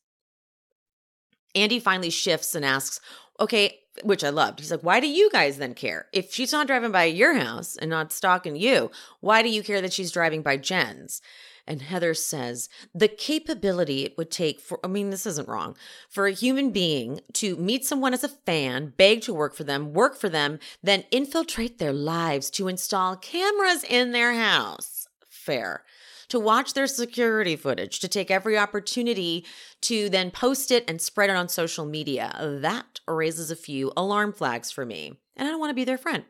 [1.55, 3.01] Andy finally shifts and asks,
[3.39, 4.61] "Okay, which I loved.
[4.61, 6.07] He's like, why do you guys then care?
[6.13, 9.81] If she's not driving by your house and not stalking you, why do you care
[9.81, 11.21] that she's driving by Jen's?
[11.67, 15.77] And Heather says, the capability it would take for, I mean, this isn't wrong,
[16.09, 19.93] for a human being to meet someone as a fan, beg to work for them,
[19.93, 25.07] work for them, then infiltrate their lives to install cameras in their house.
[25.29, 25.85] Fair
[26.29, 29.45] to watch their security footage, to take every opportunity
[29.83, 32.37] to then post it and spread it on social media.
[32.61, 35.99] That raises a few alarm flags for me, and I don't want to be their
[35.99, 36.25] friend.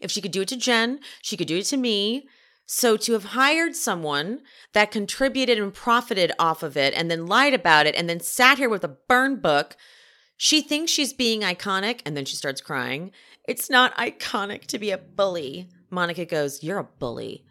[0.00, 2.28] If she could do it to Jen, she could do it to me.
[2.66, 4.42] So to have hired someone
[4.74, 8.58] that contributed and profited off of it and then lied about it and then sat
[8.58, 9.76] here with a burn book,
[10.36, 13.10] she thinks she's being iconic and then she starts crying.
[13.48, 15.68] It's not iconic to be a bully.
[15.90, 17.44] Monica goes, You're a bully.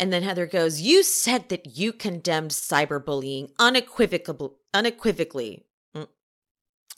[0.00, 4.48] And then Heather goes, You said that you condemned cyberbullying unequivocally.
[4.72, 5.66] unequivocally.
[5.94, 6.08] Mm.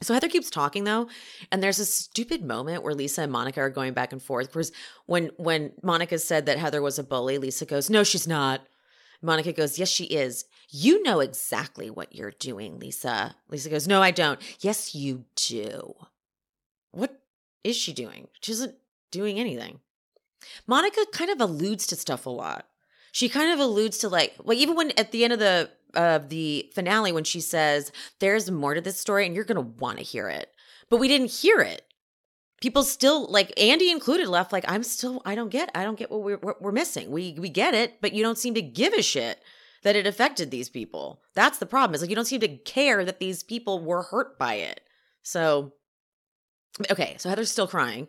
[0.00, 1.08] So Heather keeps talking though,
[1.50, 4.52] and there's a stupid moment where Lisa and Monica are going back and forth.
[4.52, 4.70] Because
[5.06, 8.68] when when Monica said that Heather was a bully, Lisa goes, "No, she's not."
[9.20, 10.44] Monica goes, "Yes, she is.
[10.70, 15.94] You know exactly what you're doing, Lisa." Lisa goes, "No, I don't." "Yes, you do."
[16.92, 17.20] What
[17.64, 18.28] is she doing?
[18.40, 18.76] She isn't
[19.10, 19.80] doing anything.
[20.68, 22.66] Monica kind of alludes to stuff a lot
[23.12, 26.30] she kind of alludes to like well even when at the end of the of
[26.30, 30.04] the finale when she says there's more to this story and you're to want to
[30.04, 30.50] hear it.
[30.88, 31.82] But we didn't hear it.
[32.60, 36.10] People still like andy included left like i'm still i don't get i don't get
[36.10, 37.10] what we're, what we're missing.
[37.10, 39.40] We we get it but you don't seem to give a shit
[39.82, 41.20] that it affected these people.
[41.34, 44.38] That's the problem is like you don't seem to care that these people were hurt
[44.38, 44.80] by it.
[45.22, 45.72] So
[46.90, 48.08] okay so heather's still crying.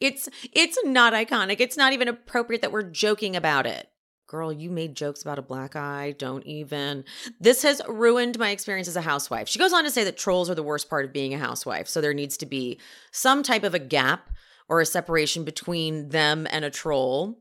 [0.00, 1.56] It's it's not iconic.
[1.58, 3.88] It's not even appropriate that we're joking about it
[4.26, 6.14] girl, you made jokes about a black eye.
[6.18, 7.04] Don't even.
[7.40, 9.48] This has ruined my experience as a housewife.
[9.48, 11.88] She goes on to say that trolls are the worst part of being a housewife.
[11.88, 12.78] So there needs to be
[13.10, 14.30] some type of a gap
[14.68, 17.38] or a separation between them and a troll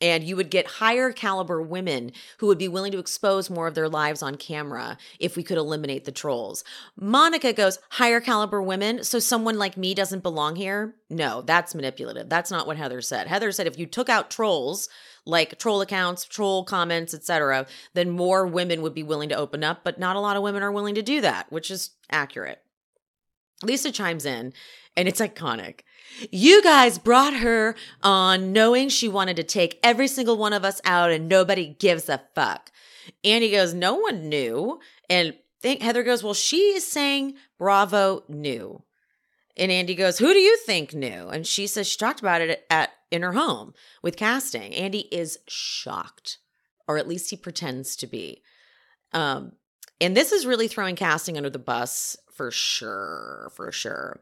[0.00, 3.74] and you would get higher caliber women who would be willing to expose more of
[3.74, 6.64] their lives on camera if we could eliminate the trolls.
[6.96, 10.94] Monica goes, higher caliber women, so someone like me doesn't belong here?
[11.08, 12.28] No, that's manipulative.
[12.28, 13.28] That's not what Heather said.
[13.28, 14.88] Heather said if you took out trolls,
[15.26, 19.80] like troll accounts, troll comments, etc., then more women would be willing to open up,
[19.84, 22.60] but not a lot of women are willing to do that, which is accurate.
[23.62, 24.52] Lisa chimes in,
[24.96, 25.80] and it's iconic.
[26.30, 30.80] You guys brought her on knowing she wanted to take every single one of us
[30.84, 32.70] out and nobody gives a fuck.
[33.22, 34.80] Andy goes, No one knew.
[35.10, 38.82] And think Heather goes, Well, she is saying Bravo knew.
[39.56, 41.28] And Andy goes, Who do you think knew?
[41.28, 44.74] And she says she talked about it at in her home with casting.
[44.74, 46.38] Andy is shocked,
[46.88, 48.42] or at least he pretends to be.
[49.12, 49.52] Um,
[50.00, 54.20] and this is really throwing casting under the bus for sure, for sure.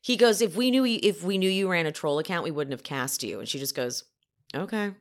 [0.00, 2.50] He goes, if we knew you, if we knew you ran a troll account, we
[2.50, 3.38] wouldn't have cast you.
[3.38, 4.04] And she just goes,
[4.54, 4.92] okay.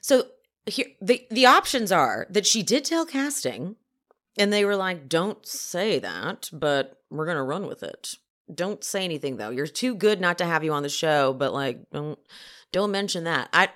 [0.00, 0.28] So
[0.66, 3.76] here, the the options are that she did tell casting,
[4.38, 8.16] and they were like, don't say that, but we're gonna run with it.
[8.52, 9.50] Don't say anything though.
[9.50, 12.18] You're too good not to have you on the show, but like, don't
[12.72, 13.48] don't mention that.
[13.52, 13.68] I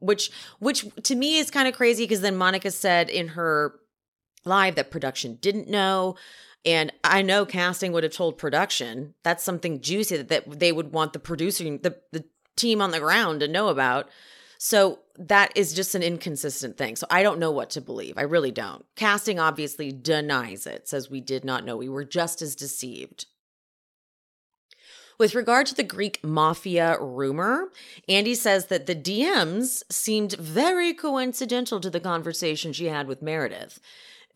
[0.00, 3.78] which which to me is kind of crazy because then Monica said in her
[4.44, 6.16] live that production didn't know
[6.66, 10.92] and I know casting would have told production that's something juicy that, that they would
[10.92, 12.24] want the producer, the, the
[12.56, 14.10] team on the ground to know about.
[14.58, 16.96] So that is just an inconsistent thing.
[16.96, 18.18] So I don't know what to believe.
[18.18, 18.84] I really don't.
[18.96, 21.76] Casting obviously denies it, says we did not know.
[21.76, 23.26] We were just as deceived.
[25.18, 27.70] With regard to the Greek mafia rumor,
[28.08, 33.80] Andy says that the DMs seemed very coincidental to the conversation she had with Meredith.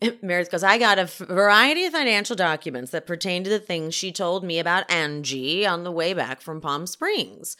[0.21, 4.11] Meredith goes, I got a variety of financial documents that pertain to the things she
[4.11, 7.55] told me about Angie on the way back from Palm Springs.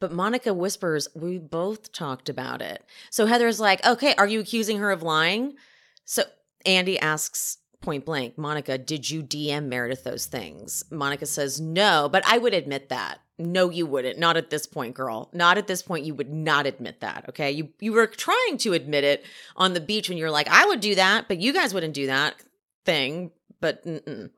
[0.00, 2.84] But Monica whispers, We both talked about it.
[3.10, 5.54] So Heather's like, Okay, are you accusing her of lying?
[6.04, 6.24] So
[6.66, 10.84] Andy asks point blank, Monica, did you DM Meredith those things?
[10.90, 13.18] Monica says, No, but I would admit that.
[13.38, 14.18] No, you wouldn't.
[14.18, 15.30] Not at this point, girl.
[15.32, 16.04] Not at this point.
[16.04, 17.26] You would not admit that.
[17.28, 17.52] Okay.
[17.52, 19.24] You you were trying to admit it
[19.56, 22.06] on the beach when you're like, I would do that, but you guys wouldn't do
[22.06, 22.34] that
[22.84, 23.30] thing.
[23.60, 24.30] But mm-mm.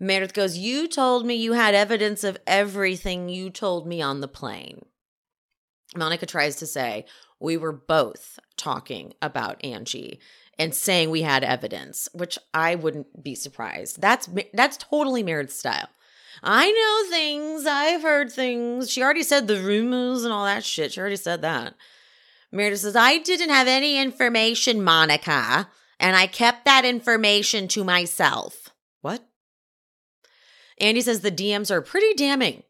[0.00, 4.28] Meredith goes, You told me you had evidence of everything you told me on the
[4.28, 4.84] plane.
[5.94, 7.04] Monica tries to say,
[7.38, 10.18] We were both talking about Angie
[10.58, 14.00] and saying we had evidence, which I wouldn't be surprised.
[14.00, 15.88] That's that's totally Meredith's style.
[16.42, 17.66] I know things.
[17.66, 18.90] I've heard things.
[18.90, 20.92] She already said the rumors and all that shit.
[20.92, 21.74] She already said that.
[22.52, 28.70] Meredith says, I didn't have any information, Monica, and I kept that information to myself.
[29.00, 29.26] What?
[30.78, 32.62] Andy says the DMs are pretty damning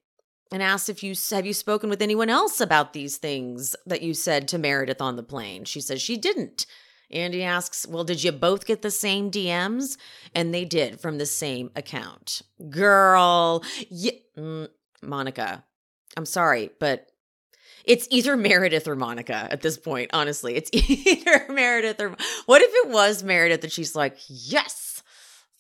[0.52, 4.14] and asks if you have you spoken with anyone else about these things that you
[4.14, 5.64] said to Meredith on the plane.
[5.64, 6.66] She says she didn't.
[7.10, 9.96] Andy asks, Well, did you both get the same DMs?
[10.34, 12.42] And they did from the same account.
[12.70, 13.62] Girl,
[14.36, 14.68] mm,
[15.02, 15.64] Monica,
[16.16, 17.08] I'm sorry, but
[17.84, 20.54] it's either Meredith or Monica at this point, honestly.
[20.56, 25.02] It's either Meredith or what if it was Meredith and she's like, Yes,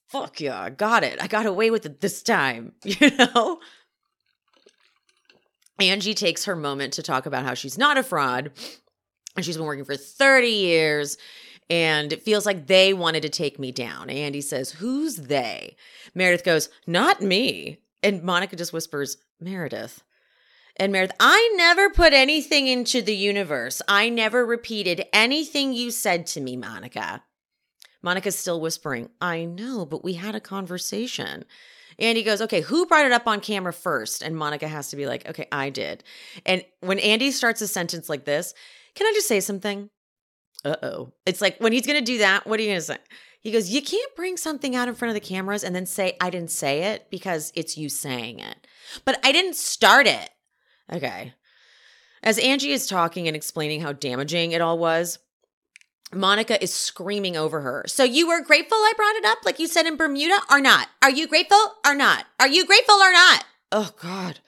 [0.08, 1.22] fuck yeah, I got it.
[1.22, 3.60] I got away with it this time, you know?
[5.80, 8.52] Angie takes her moment to talk about how she's not a fraud
[9.36, 11.16] and she's been working for 30 years
[11.70, 14.10] and it feels like they wanted to take me down.
[14.10, 15.76] Andy says, Who's they?
[16.14, 17.78] Meredith goes, Not me.
[18.02, 20.02] And Monica just whispers, Meredith.
[20.76, 23.80] And Meredith, I never put anything into the universe.
[23.88, 27.22] I never repeated anything you said to me, Monica.
[28.02, 31.44] Monica's still whispering, I know, but we had a conversation.
[31.98, 34.22] Andy goes, Okay, who brought it up on camera first?
[34.22, 36.04] And Monica has to be like, Okay, I did.
[36.44, 38.52] And when Andy starts a sentence like this,
[38.94, 39.90] can I just say something?
[40.64, 41.12] Uh oh.
[41.26, 42.98] It's like when he's going to do that, what are you going to say?
[43.40, 46.16] He goes, You can't bring something out in front of the cameras and then say,
[46.20, 48.66] I didn't say it because it's you saying it.
[49.04, 50.30] But I didn't start it.
[50.92, 51.34] Okay.
[52.22, 55.18] As Angie is talking and explaining how damaging it all was,
[56.12, 57.84] Monica is screaming over her.
[57.86, 60.88] So you were grateful I brought it up like you said in Bermuda or not?
[61.02, 62.24] Are you grateful or not?
[62.40, 63.44] Are you grateful or not?
[63.70, 64.40] Oh, God.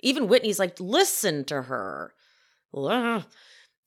[0.00, 2.12] Even Whitney's like, listen to her.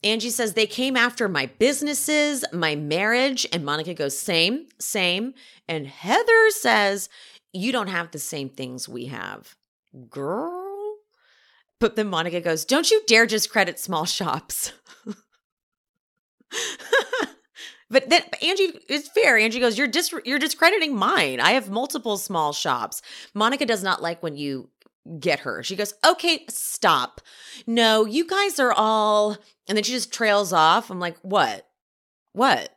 [0.03, 3.47] Angie says they came after my businesses, my marriage.
[3.51, 5.33] And Monica goes, same, same.
[5.67, 7.09] And Heather says,
[7.53, 9.55] you don't have the same things we have.
[10.09, 10.97] Girl.
[11.79, 14.73] But then Monica goes, don't you dare just credit small shops.
[17.89, 19.37] but then Angie is fair.
[19.37, 21.39] Angie goes, "You're dis- you're discrediting mine.
[21.39, 23.01] I have multiple small shops."
[23.33, 24.69] Monica does not like when you
[25.19, 25.63] get her.
[25.63, 27.21] She goes, "Okay, stop.
[27.67, 29.37] No, you guys are all
[29.67, 30.89] and then she just trails off.
[30.89, 31.67] I'm like, what?
[32.33, 32.75] What?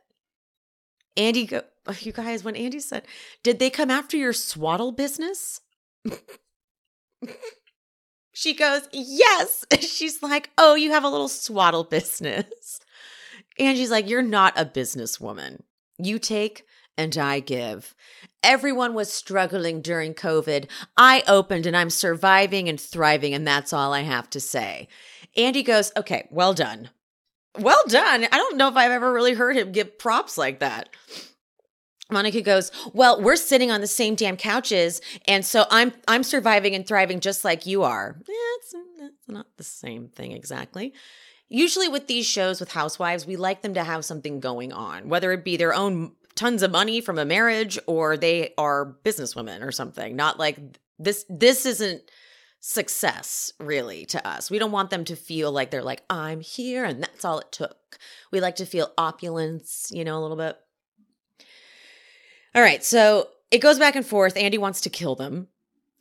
[1.15, 1.61] Andy, go,
[1.99, 3.03] you guys, when Andy said,
[3.43, 5.61] did they come after your swaddle business?
[8.33, 9.65] she goes, yes.
[9.79, 12.79] She's like, oh, you have a little swaddle business.
[13.57, 15.59] And she's like, you're not a businesswoman.
[15.97, 16.63] You take
[16.99, 17.95] and I give.
[18.43, 20.69] Everyone was struggling during COVID.
[20.97, 24.89] I opened and I'm surviving and thriving, and that's all I have to say.
[25.37, 26.89] Andy goes, okay, well done.
[27.57, 28.25] Well done.
[28.25, 30.89] I don't know if I've ever really heard him give props like that.
[32.11, 36.73] Monica goes, "Well, we're sitting on the same damn couches, and so I'm I'm surviving
[36.73, 40.93] and thriving just like you are." Yeah, it's, it's not the same thing exactly.
[41.49, 45.31] Usually, with these shows with housewives, we like them to have something going on, whether
[45.31, 49.71] it be their own tons of money from a marriage or they are businesswomen or
[49.71, 50.15] something.
[50.15, 50.57] Not like
[50.97, 51.25] this.
[51.29, 52.01] This isn't
[52.59, 54.51] success really to us.
[54.51, 57.51] We don't want them to feel like they're like, I'm here and that's all it
[57.51, 57.97] took.
[58.31, 60.57] We like to feel opulence, you know, a little bit.
[62.55, 64.35] All right, so it goes back and forth.
[64.35, 65.47] Andy wants to kill them.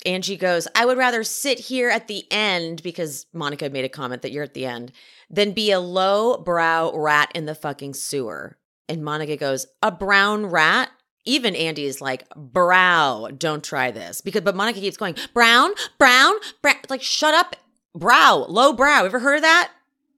[0.07, 4.23] Angie goes, I would rather sit here at the end because Monica made a comment
[4.23, 4.93] that you're at the end
[5.29, 8.57] than be a low brow rat in the fucking sewer.
[8.88, 10.90] And Monica goes, A brown rat?
[11.29, 14.22] even Andy is like, brow, don't try this.
[14.22, 16.77] Because but Monica keeps going, brown, brown, brown.
[16.88, 17.55] Like, shut up,
[17.94, 19.05] brow, low brow.
[19.05, 19.70] Ever heard of that?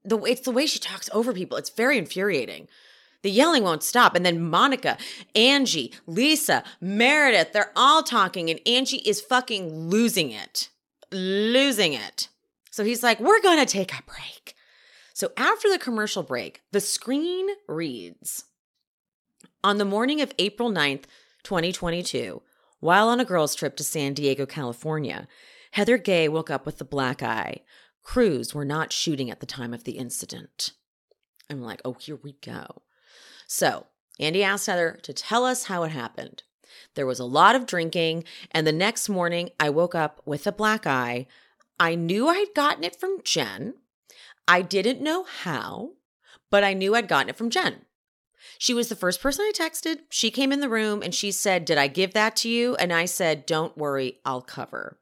[0.05, 1.57] The it's the way she talks over people.
[1.57, 2.67] It's very infuriating.
[3.23, 4.15] The yelling won't stop.
[4.15, 4.97] And then Monica,
[5.35, 10.69] Angie, Lisa, Meredith, they're all talking, and Angie is fucking losing it.
[11.11, 12.29] Losing it.
[12.71, 14.55] So he's like, we're gonna take a break.
[15.13, 18.45] So after the commercial break, the screen reads
[19.63, 21.03] on the morning of April 9th,
[21.43, 22.41] 2022,
[22.79, 25.27] while on a girls' trip to San Diego, California,
[25.71, 27.61] Heather Gay woke up with a black eye.
[28.01, 30.71] Crews were not shooting at the time of the incident.
[31.49, 32.81] I'm like, oh, here we go.
[33.45, 33.85] So,
[34.19, 36.43] Andy asked Heather to tell us how it happened.
[36.95, 40.51] There was a lot of drinking, and the next morning I woke up with a
[40.51, 41.27] black eye.
[41.79, 43.75] I knew I'd gotten it from Jen.
[44.47, 45.91] I didn't know how,
[46.49, 47.85] but I knew I'd gotten it from Jen.
[48.61, 50.01] She was the first person I texted.
[50.11, 52.75] She came in the room and she said, Did I give that to you?
[52.75, 54.99] And I said, Don't worry, I'll cover.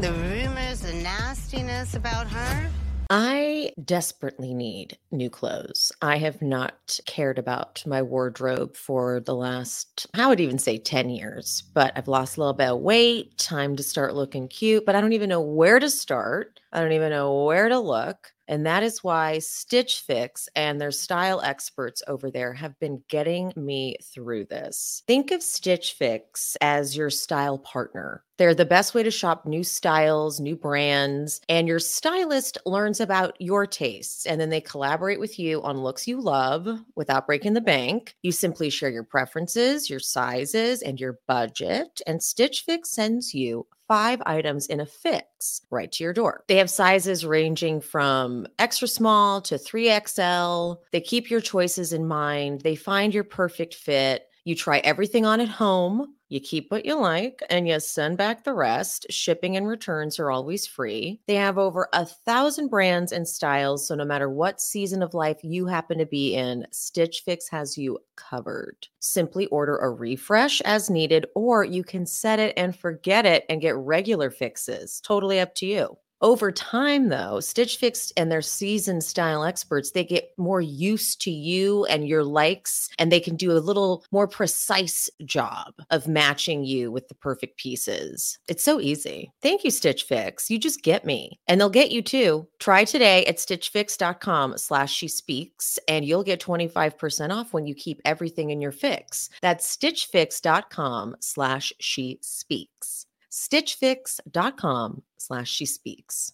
[0.00, 2.70] The rumors and nastiness about her?
[3.08, 5.92] I desperately need new clothes.
[6.02, 11.08] I have not cared about my wardrobe for the last, I would even say 10
[11.08, 14.96] years, but I've lost a little bit of weight, time to start looking cute, but
[14.96, 16.58] I don't even know where to start.
[16.72, 18.32] I don't even know where to look.
[18.52, 23.50] And that is why Stitch Fix and their style experts over there have been getting
[23.56, 25.02] me through this.
[25.06, 28.22] Think of Stitch Fix as your style partner.
[28.36, 33.40] They're the best way to shop new styles, new brands, and your stylist learns about
[33.40, 34.26] your tastes.
[34.26, 38.16] And then they collaborate with you on looks you love without breaking the bank.
[38.22, 42.02] You simply share your preferences, your sizes, and your budget.
[42.06, 46.44] And Stitch Fix sends you five items in a fix right to your door.
[46.48, 50.78] They have sizes ranging from extra small to 3XL.
[50.92, 54.26] They keep your choices in mind, they find your perfect fit.
[54.44, 56.14] You try everything on at home.
[56.32, 59.04] You keep what you like and you send back the rest.
[59.10, 61.20] Shipping and returns are always free.
[61.26, 63.86] They have over a thousand brands and styles.
[63.86, 67.76] So, no matter what season of life you happen to be in, Stitch Fix has
[67.76, 68.88] you covered.
[68.98, 73.60] Simply order a refresh as needed, or you can set it and forget it and
[73.60, 75.02] get regular fixes.
[75.02, 75.98] Totally up to you.
[76.22, 81.32] Over time, though, Stitch Fix and their seasoned style experts, they get more used to
[81.32, 86.64] you and your likes, and they can do a little more precise job of matching
[86.64, 88.38] you with the perfect pieces.
[88.46, 89.32] It's so easy.
[89.42, 90.48] Thank you, Stitch Fix.
[90.48, 91.40] You just get me.
[91.48, 92.46] And they'll get you too.
[92.60, 98.00] Try today at stitchfix.com slash she speaks, and you'll get 25% off when you keep
[98.04, 99.28] everything in your fix.
[99.40, 106.32] That's stitchfix.com slash she speaks stitchfix.com slash she speaks.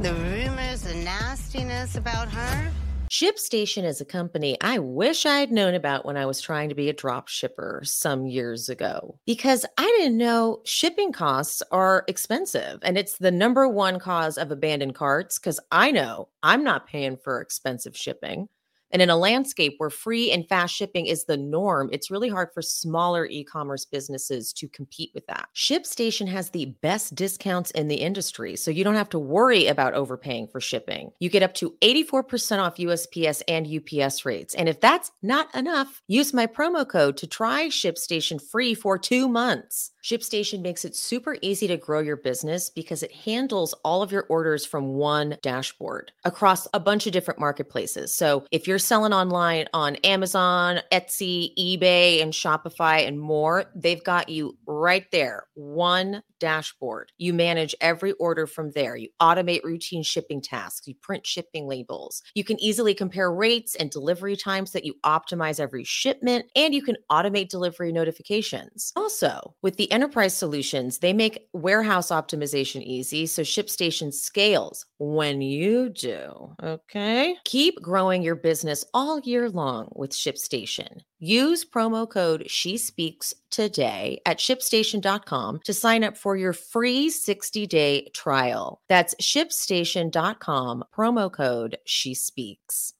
[0.00, 2.70] The rumors and nastiness about her?
[3.10, 6.76] ShipStation is a company I wish I had known about when I was trying to
[6.76, 12.78] be a drop shipper some years ago because I didn't know shipping costs are expensive
[12.82, 17.16] and it's the number one cause of abandoned carts because I know I'm not paying
[17.16, 18.48] for expensive shipping.
[18.92, 22.48] And in a landscape where free and fast shipping is the norm, it's really hard
[22.52, 25.48] for smaller e commerce businesses to compete with that.
[25.54, 29.94] ShipStation has the best discounts in the industry, so you don't have to worry about
[29.94, 31.10] overpaying for shipping.
[31.20, 34.54] You get up to 84% off USPS and UPS rates.
[34.54, 39.28] And if that's not enough, use my promo code to try ShipStation free for two
[39.28, 39.92] months.
[40.02, 44.24] ShipStation makes it super easy to grow your business because it handles all of your
[44.28, 48.14] orders from one dashboard across a bunch of different marketplaces.
[48.14, 54.28] So if you're selling online on Amazon, Etsy, eBay, and Shopify and more, they've got
[54.28, 55.44] you right there.
[55.54, 57.12] One dashboard.
[57.18, 58.96] You manage every order from there.
[58.96, 60.88] You automate routine shipping tasks.
[60.88, 62.22] You print shipping labels.
[62.34, 66.82] You can easily compare rates and delivery times that you optimize every shipment, and you
[66.82, 68.92] can automate delivery notifications.
[68.96, 75.88] Also, with the enterprise solutions, they make warehouse optimization easy so ShipStation scales when you
[75.88, 76.54] do.
[76.62, 77.36] Okay.
[77.44, 81.00] Keep growing your business all year long with ShipStation.
[81.18, 87.66] Use promo code She Speaks today at shipstation.com to sign up for your free 60
[87.66, 88.80] day trial.
[88.88, 92.94] That's shipstation.com, promo code She Speaks.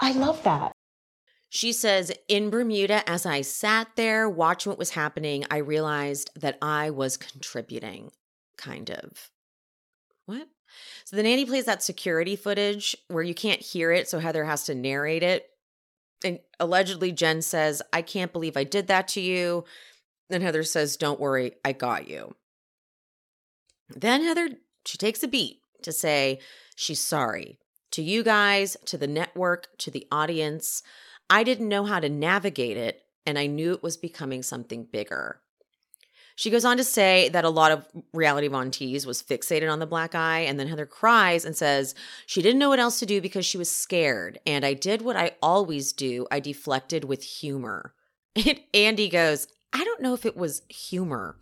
[0.00, 0.73] I love that.
[1.54, 6.58] She says, in Bermuda, as I sat there watching what was happening, I realized that
[6.60, 8.10] I was contributing,
[8.58, 9.30] kind of.
[10.26, 10.48] What?
[11.04, 14.64] So the nanny plays that security footage where you can't hear it, so Heather has
[14.64, 15.48] to narrate it.
[16.24, 19.64] And allegedly, Jen says, I can't believe I did that to you.
[20.30, 22.34] And Heather says, Don't worry, I got you.
[23.88, 24.48] Then Heather,
[24.84, 26.40] she takes a beat to say
[26.74, 27.60] she's sorry
[27.92, 30.82] to you guys, to the network, to the audience.
[31.30, 35.40] I didn't know how to navigate it, and I knew it was becoming something bigger.
[36.36, 39.78] She goes on to say that a lot of reality Von Tease was fixated on
[39.78, 41.94] the black eye, and then Heather cries and says
[42.26, 44.40] she didn't know what else to do because she was scared.
[44.44, 47.94] And I did what I always do I deflected with humor.
[48.46, 51.36] And Andy goes, I don't know if it was humor.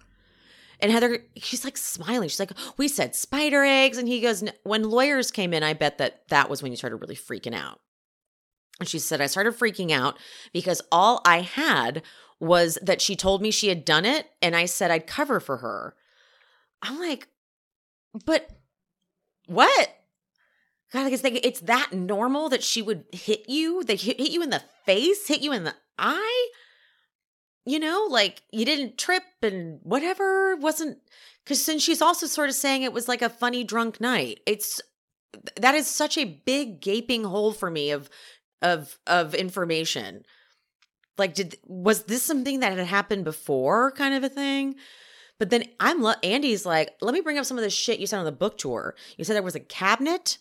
[0.78, 2.28] And Heather, she's like smiling.
[2.28, 3.96] She's like, We said spider eggs.
[3.96, 6.96] And he goes, When lawyers came in, I bet that that was when you started
[6.96, 7.80] really freaking out.
[8.82, 10.18] And she said, I started freaking out
[10.52, 12.02] because all I had
[12.40, 15.58] was that she told me she had done it and I said I'd cover for
[15.58, 15.94] her.
[16.82, 17.28] I'm like,
[18.24, 18.50] but
[19.46, 19.94] what?
[20.92, 25.28] God, it's that normal that she would hit you, hit, hit you in the face,
[25.28, 26.50] hit you in the eye.
[27.64, 30.98] you know, like you didn't trip and whatever wasn't
[31.44, 34.40] because since she's also sort of saying it was like a funny drunk night.
[34.44, 34.80] It's
[35.60, 38.10] that is such a big gaping hole for me of
[38.62, 40.24] of of information.
[41.18, 44.76] Like, did was this something that had happened before, kind of a thing?
[45.38, 48.18] But then I'm Andy's like, let me bring up some of the shit you said
[48.18, 48.94] on the book tour.
[49.16, 50.38] You said there was a cabinet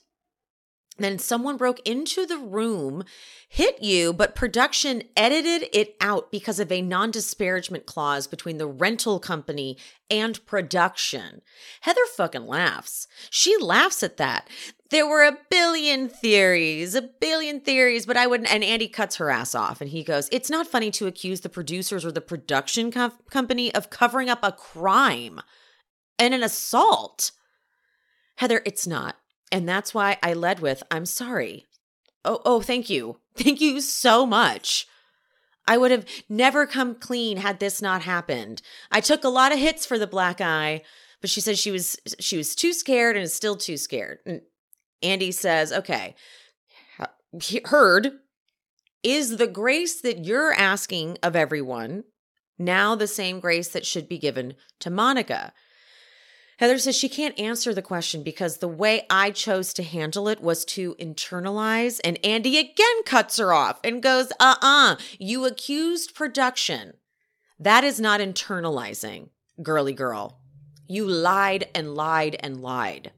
[0.97, 3.03] then someone broke into the room,
[3.47, 8.67] hit you, but production edited it out because of a non disparagement clause between the
[8.67, 9.77] rental company
[10.09, 11.41] and production.
[11.81, 13.07] Heather fucking laughs.
[13.29, 14.49] She laughs at that.
[14.89, 18.53] There were a billion theories, a billion theories, but I wouldn't.
[18.53, 21.49] And Andy cuts her ass off and he goes, It's not funny to accuse the
[21.49, 25.39] producers or the production co- company of covering up a crime
[26.19, 27.31] and an assault.
[28.35, 29.15] Heather, it's not.
[29.52, 31.68] And that's why I led with, I'm sorry.
[32.24, 33.18] Oh, oh, thank you.
[33.36, 34.88] Thank you so much.
[35.68, 38.62] I would have never come clean had this not happened.
[38.91, 40.82] I took a lot of hits for the black eye,
[41.22, 44.20] but she said she was she was too scared and is still too scared.
[44.26, 44.41] And
[45.04, 46.16] Andy says, "Okay,
[47.66, 48.20] heard
[49.04, 52.04] is the grace that you're asking of everyone
[52.58, 55.54] now the same grace that should be given to Monica."
[56.62, 60.41] Heather says she can't answer the question because the way I chose to handle it
[60.41, 61.99] was to internalize.
[62.03, 66.93] And Andy again cuts her off and goes, uh uh you accused production.
[67.59, 69.30] That is not internalizing,
[69.64, 70.38] girly girl.
[70.88, 73.12] You lied and lied and lied.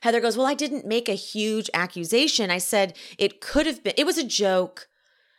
[0.00, 2.50] Heather goes, Well, I didn't make a huge accusation.
[2.50, 4.88] I said it could have been, it was a joke.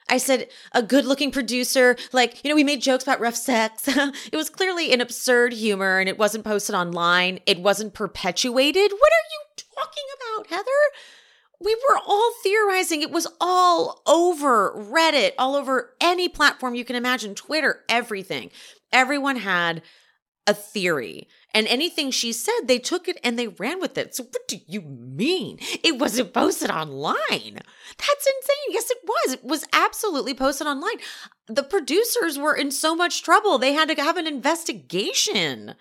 [0.09, 3.87] I said, a good looking producer, like, you know, we made jokes about rough sex.
[3.87, 7.39] it was clearly an absurd humor and it wasn't posted online.
[7.45, 8.91] It wasn't perpetuated.
[8.91, 10.71] What are you talking about, Heather?
[11.59, 13.01] We were all theorizing.
[13.01, 18.51] It was all over Reddit, all over any platform you can imagine, Twitter, everything.
[18.93, 19.81] Everyone had
[20.45, 21.27] a theory.
[21.53, 24.13] And anything she said, they took it and they ran with it.
[24.15, 25.57] So, what do you mean?
[25.83, 27.15] It wasn't posted online.
[27.29, 28.69] That's insane.
[28.69, 29.33] Yes, it was.
[29.33, 30.97] It was absolutely posted online.
[31.47, 33.57] The producers were in so much trouble.
[33.57, 35.75] They had to have an investigation.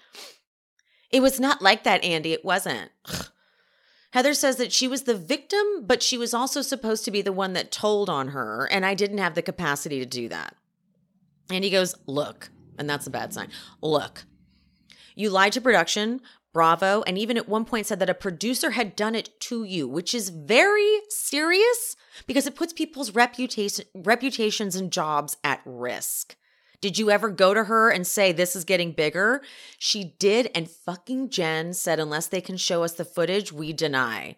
[1.11, 2.33] It was not like that, Andy.
[2.33, 2.91] It wasn't.
[4.12, 7.33] Heather says that she was the victim, but she was also supposed to be the
[7.33, 10.57] one that told on her, and I didn't have the capacity to do that.
[11.51, 13.51] And he goes, Look, and that's a bad sign.
[13.83, 14.25] Look,
[15.17, 16.21] you lied to production,
[16.53, 19.89] Bravo, and even at one point said that a producer had done it to you,
[19.89, 21.97] which is very serious
[22.27, 26.37] because it puts people's reputation, reputations and jobs at risk.
[26.81, 29.43] Did you ever go to her and say, This is getting bigger?
[29.79, 34.37] She did, and fucking Jen said, Unless they can show us the footage, we deny.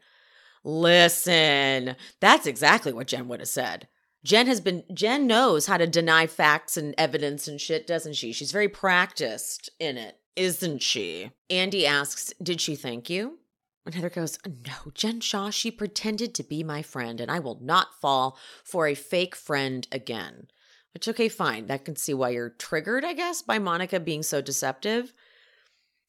[0.65, 3.89] Listen, that's exactly what Jen would have said.
[4.25, 8.33] Jen has been, Jen knows how to deny facts and evidence and shit, doesn't she?
[8.33, 11.33] She's very practiced in it isn't she?
[11.51, 13.39] Andy asks, Did she thank you?
[13.85, 17.59] And Heather goes, No, Jen Shah, she pretended to be my friend, and I will
[17.61, 20.49] not fall for a fake friend again.
[20.95, 21.67] Which, okay, fine.
[21.67, 25.13] That can see why you're triggered, I guess, by Monica being so deceptive.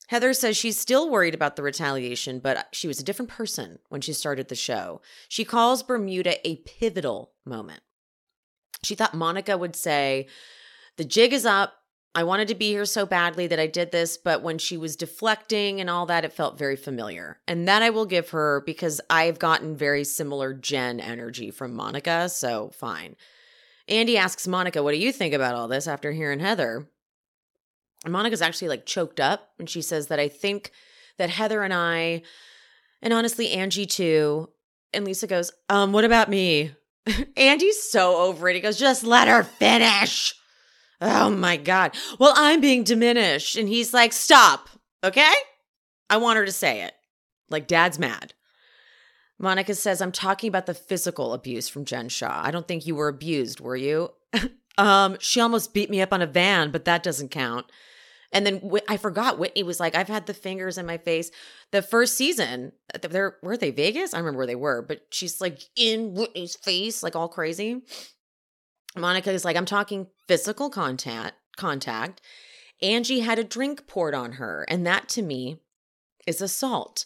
[0.07, 4.01] Heather says she's still worried about the retaliation, but she was a different person when
[4.01, 5.01] she started the show.
[5.27, 7.82] She calls Bermuda a pivotal moment.
[8.84, 10.27] She thought Monica would say,
[10.97, 11.73] The jig is up.
[12.16, 14.95] I wanted to be here so badly that I did this, but when she was
[14.95, 17.39] deflecting and all that, it felt very familiar.
[17.47, 22.28] And that I will give her because I've gotten very similar Jen energy from Monica,
[22.28, 23.16] so fine.
[23.88, 26.88] Andy asks Monica, What do you think about all this after hearing Heather?
[28.05, 30.72] And Monica's actually like choked up, and she says that I think
[31.18, 32.24] that Heather and I,
[33.01, 34.49] and honestly, Angie too,
[34.93, 36.72] and Lisa goes, Um, what about me?
[37.38, 38.55] Andy's so over it.
[38.55, 40.34] He goes, Just let her finish.
[41.02, 41.95] Oh my God.
[42.20, 43.56] Well, I'm being diminished.
[43.56, 44.70] And he's like, Stop.
[45.04, 45.34] Okay.
[46.10, 46.93] I want her to say it.
[47.50, 48.34] Like, dad's mad.
[49.39, 52.41] Monica says, I'm talking about the physical abuse from Jen Shah.
[52.43, 54.10] I don't think you were abused, were you?
[54.78, 57.66] um, she almost beat me up on a van, but that doesn't count.
[58.32, 61.32] And then I forgot Whitney was like, I've had the fingers in my face.
[61.72, 64.14] The first season, they're were they Vegas?
[64.14, 67.82] I remember where they were, but she's like in Whitney's face, like all crazy.
[68.97, 72.21] Monica is like, I'm talking physical contact contact.
[72.81, 75.59] Angie had a drink poured on her, and that to me
[76.25, 77.05] is assault.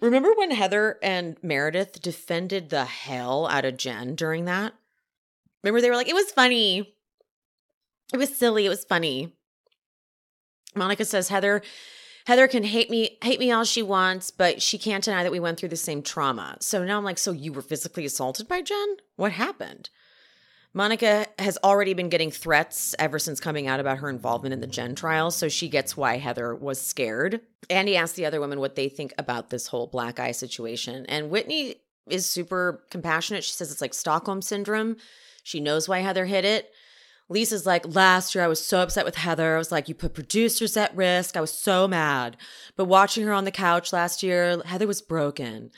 [0.00, 4.72] Remember when Heather and Meredith defended the hell out of Jen during that?
[5.62, 6.94] Remember they were like, it was funny.
[8.12, 8.66] It was silly.
[8.66, 9.36] It was funny.
[10.74, 11.62] Monica says Heather
[12.26, 15.40] Heather can hate me hate me all she wants, but she can't deny that we
[15.40, 16.56] went through the same trauma.
[16.60, 18.96] So now I'm like, so you were physically assaulted by Jen?
[19.16, 19.90] What happened?
[20.74, 24.66] Monica has already been getting threats ever since coming out about her involvement in the
[24.66, 27.40] Jen trial, so she gets why Heather was scared.
[27.68, 31.04] Andy asks the other women what they think about this whole black eye situation.
[31.06, 31.76] And Whitney
[32.08, 33.44] is super compassionate.
[33.44, 34.96] She says it's like Stockholm syndrome.
[35.42, 36.70] She knows why Heather hit it.
[37.28, 39.54] Lisa's like, last year I was so upset with Heather.
[39.54, 41.36] I was like, you put producers at risk.
[41.36, 42.36] I was so mad.
[42.76, 45.70] But watching her on the couch last year, Heather was broken.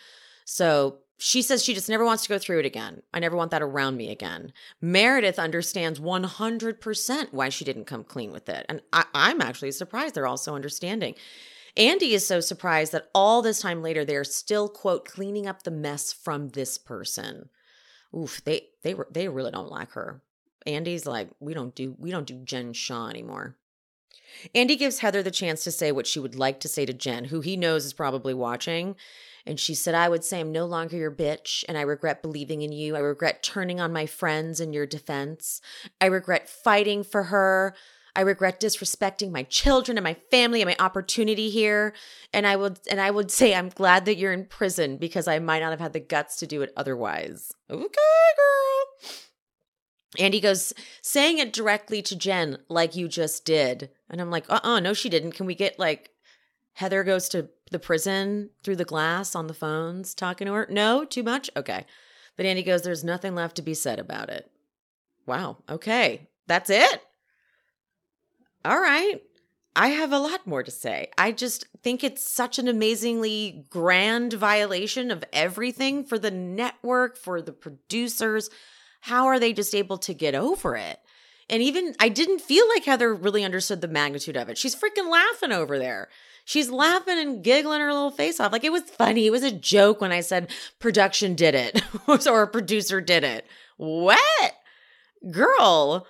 [0.44, 3.00] So she says she just never wants to go through it again.
[3.14, 4.52] I never want that around me again.
[4.82, 8.66] Meredith understands 100% why she didn't come clean with it.
[8.68, 11.14] And I, am actually surprised they're also understanding.
[11.78, 15.70] Andy is so surprised that all this time later, they're still, quote, cleaning up the
[15.70, 17.48] mess from this person.
[18.14, 20.20] Oof, they they they really don't like her.
[20.66, 23.56] Andy's like, we don't do we don't do Jen Shah anymore.
[24.54, 27.24] Andy gives Heather the chance to say what she would like to say to Jen,
[27.24, 28.94] who he knows is probably watching.
[29.46, 32.62] And she said, I would say I'm no longer your bitch, and I regret believing
[32.62, 32.96] in you.
[32.96, 35.60] I regret turning on my friends in your defense.
[36.00, 37.74] I regret fighting for her.
[38.16, 41.94] I regret disrespecting my children and my family and my opportunity here.
[42.32, 45.38] And I would and I would say I'm glad that you're in prison because I
[45.40, 47.52] might not have had the guts to do it otherwise.
[47.68, 49.10] Okay, girl.
[50.16, 50.72] Andy goes,
[51.02, 53.90] saying it directly to Jen, like you just did.
[54.08, 55.32] And I'm like, uh uh no, she didn't.
[55.32, 56.10] Can we get like
[56.74, 60.66] Heather goes to the prison through the glass on the phones talking to her?
[60.70, 61.50] No, too much?
[61.56, 61.86] Okay.
[62.36, 64.50] But Andy goes, There's nothing left to be said about it.
[65.26, 65.58] Wow.
[65.68, 66.28] Okay.
[66.46, 67.02] That's it?
[68.64, 69.20] All right.
[69.76, 71.08] I have a lot more to say.
[71.18, 77.42] I just think it's such an amazingly grand violation of everything for the network, for
[77.42, 78.50] the producers.
[79.00, 80.98] How are they just able to get over it?
[81.48, 84.58] And even I didn't feel like Heather really understood the magnitude of it.
[84.58, 86.08] She's freaking laughing over there.
[86.44, 88.52] She's laughing and giggling her little face off.
[88.52, 89.26] Like it was funny.
[89.26, 91.82] It was a joke when I said production did it
[92.26, 93.46] or a producer did it.
[93.76, 94.52] What?
[95.30, 96.06] Girl.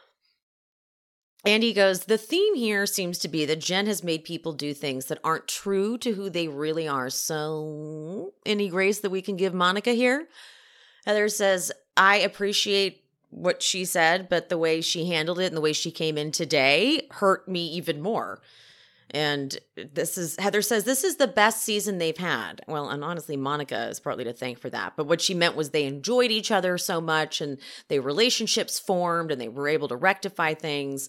[1.45, 5.07] Andy goes, The theme here seems to be that Jen has made people do things
[5.07, 7.11] that aren't true to who they really are.
[7.11, 10.27] So, any grace that we can give Monica here?
[11.05, 13.04] Heather says, I appreciate
[13.35, 16.31] what she said, but the way she handled it and the way she came in
[16.31, 18.41] today hurt me even more.
[19.11, 22.63] And this is Heather says this is the best season they've had.
[22.67, 24.95] Well, and honestly, Monica is partly to thank for that.
[24.97, 27.59] But what she meant was they enjoyed each other so much and
[27.89, 31.09] their relationships formed and they were able to rectify things.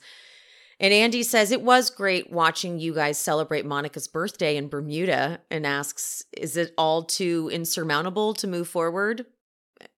[0.80, 5.66] And Andy says it was great watching you guys celebrate Monica's birthday in Bermuda and
[5.66, 9.26] asks, is it all too insurmountable to move forward?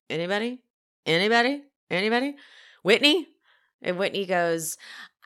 [0.10, 0.60] Anybody?
[1.06, 1.64] Anybody?
[1.90, 2.36] Anybody?
[2.84, 3.28] Whitney?
[3.82, 4.78] And Whitney goes,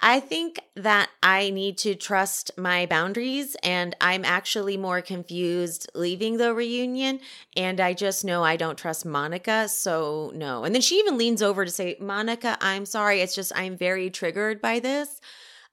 [0.03, 6.37] I think that I need to trust my boundaries, and I'm actually more confused leaving
[6.37, 7.19] the reunion.
[7.55, 10.63] And I just know I don't trust Monica, so no.
[10.63, 13.21] And then she even leans over to say, Monica, I'm sorry.
[13.21, 15.21] It's just I'm very triggered by this.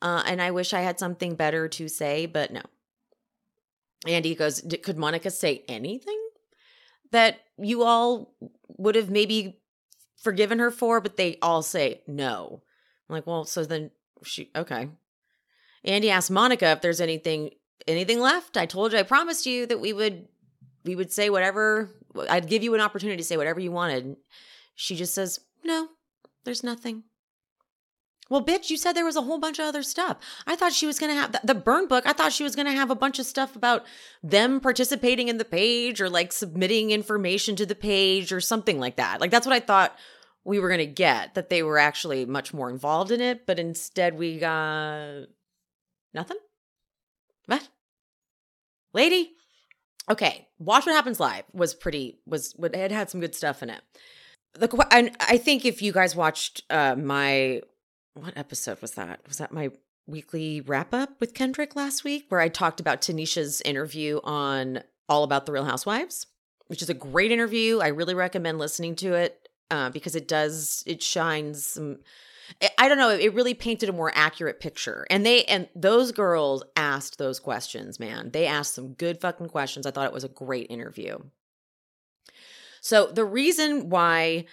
[0.03, 2.62] Uh, and I wish I had something better to say, but no.
[4.07, 6.20] Andy goes, Could Monica say anything
[7.11, 8.34] that you all
[8.76, 9.59] would have maybe
[10.21, 11.01] forgiven her for?
[11.01, 12.62] But they all say no.
[13.09, 13.91] I'm like, well, so then
[14.25, 14.89] she okay.
[15.85, 17.51] Andy asked Monica if there's anything
[17.87, 18.57] anything left.
[18.57, 20.29] I told you, I promised you that we would
[20.85, 21.91] we would say whatever
[22.29, 24.16] I'd give you an opportunity to say whatever you wanted.
[24.75, 25.89] She just says, "No,
[26.45, 27.05] there's nothing."
[28.31, 30.18] Well, bitch, you said there was a whole bunch of other stuff.
[30.47, 32.05] I thought she was going to have the, the burn book.
[32.07, 33.87] I thought she was going to have a bunch of stuff about
[34.22, 38.97] them participating in the page or like submitting information to the page or something like
[38.97, 39.20] that.
[39.20, 39.97] Like that's what I thought
[40.45, 43.59] we were going to get that they were actually much more involved in it, but
[43.59, 45.24] instead we got
[46.12, 46.39] nothing.
[47.47, 47.68] What?
[48.93, 49.33] Lady?
[50.11, 53.83] Okay, Watch What Happens Live was pretty was it had some good stuff in it.
[54.55, 57.61] The I, I think if you guys watched uh my
[58.21, 59.21] what episode was that?
[59.27, 59.71] Was that my
[60.07, 65.23] weekly wrap up with Kendrick last week where I talked about Tanisha's interview on All
[65.23, 66.27] About the Real Housewives,
[66.66, 67.79] which is a great interview.
[67.81, 71.99] I really recommend listening to it uh, because it does it shines some
[72.79, 75.07] I don't know, it really painted a more accurate picture.
[75.11, 78.31] And they and those girls asked those questions, man.
[78.31, 79.87] They asked some good fucking questions.
[79.87, 81.19] I thought it was a great interview.
[82.81, 84.47] So the reason why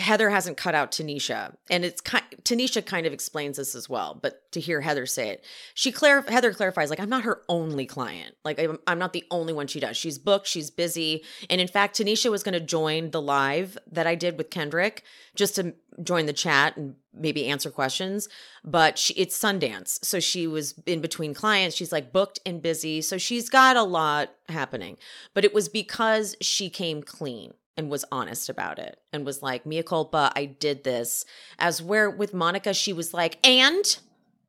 [0.00, 4.18] Heather hasn't cut out Tanisha, and it's kind, Tanisha kind of explains this as well.
[4.20, 5.44] But to hear Heather say it,
[5.74, 8.34] she Heather clarifies like I'm not her only client.
[8.44, 9.96] Like I'm, I'm not the only one she does.
[9.96, 14.06] She's booked, she's busy, and in fact, Tanisha was going to join the live that
[14.06, 18.28] I did with Kendrick just to join the chat and maybe answer questions.
[18.64, 21.76] But she, it's Sundance, so she was in between clients.
[21.76, 24.96] She's like booked and busy, so she's got a lot happening.
[25.34, 29.66] But it was because she came clean and was honest about it and was like,
[29.66, 31.24] Mia culpa, I did this.
[31.58, 33.98] As where with Monica, she was like, and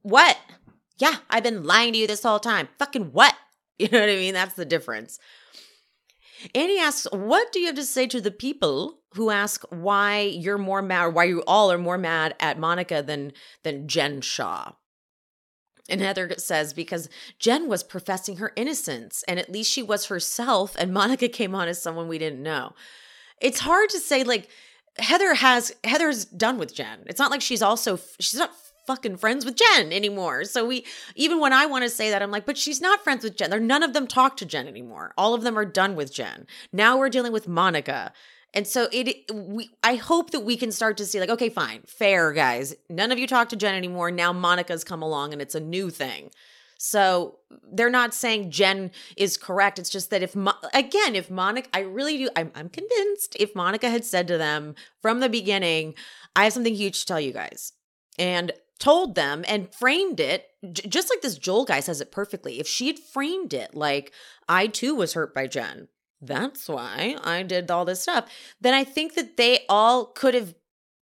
[0.01, 0.37] what?
[0.97, 2.67] Yeah, I've been lying to you this whole time.
[2.79, 3.35] Fucking what?
[3.79, 4.35] You know what I mean?
[4.35, 5.17] That's the difference.
[6.53, 10.59] Andy asks, What do you have to say to the people who ask why you're
[10.59, 14.73] more mad, why you all are more mad at Monica than than Jen Shah?
[15.89, 20.75] And Heather says, because Jen was professing her innocence, and at least she was herself,
[20.77, 22.73] and Monica came on as someone we didn't know.
[23.41, 24.49] It's hard to say, like,
[24.97, 26.99] Heather has, Heather's done with Jen.
[27.05, 28.51] It's not like she's also, she's not
[28.87, 30.43] fucking friends with Jen anymore.
[30.43, 30.85] So we
[31.15, 33.49] even when I want to say that, I'm like, but she's not friends with Jen.
[33.49, 35.13] They're none of them talk to Jen anymore.
[35.17, 36.47] All of them are done with Jen.
[36.73, 38.11] Now we're dealing with Monica.
[38.53, 41.83] And so it we I hope that we can start to see like, okay, fine,
[41.87, 42.75] fair guys.
[42.89, 44.11] None of you talk to Jen anymore.
[44.11, 46.31] Now Monica's come along and it's a new thing.
[46.83, 47.37] So
[47.71, 49.77] they're not saying Jen is correct.
[49.77, 53.53] It's just that if, Mo- again, if Monica, I really do, I'm, I'm convinced if
[53.53, 55.93] Monica had said to them from the beginning,
[56.35, 57.73] I have something huge to tell you guys.
[58.17, 62.59] And told them and framed it just like this Joel guy says it perfectly.
[62.59, 64.11] If she had framed it like
[64.49, 65.87] I too was hurt by Jen,
[66.19, 68.27] that's why I did all this stuff,
[68.59, 70.55] then I think that they all could have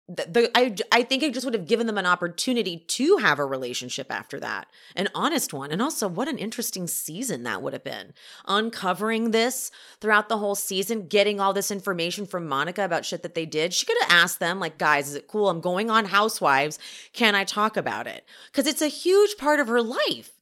[0.09, 3.45] the, I, I think it just would have given them an opportunity to have a
[3.45, 5.71] relationship after that, an honest one.
[5.71, 8.15] And also, what an interesting season that would have been.
[8.47, 13.35] Uncovering this throughout the whole season, getting all this information from Monica about shit that
[13.35, 13.75] they did.
[13.75, 15.51] She could have asked them, like, guys, is it cool?
[15.51, 16.79] I'm going on Housewives.
[17.13, 18.25] Can I talk about it?
[18.51, 20.33] Because it's a huge part of her life.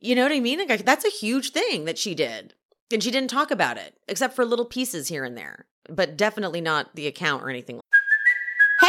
[0.00, 0.58] You know what I mean?
[0.68, 2.54] Like, that's a huge thing that she did.
[2.92, 6.60] And she didn't talk about it, except for little pieces here and there, but definitely
[6.60, 7.80] not the account or anything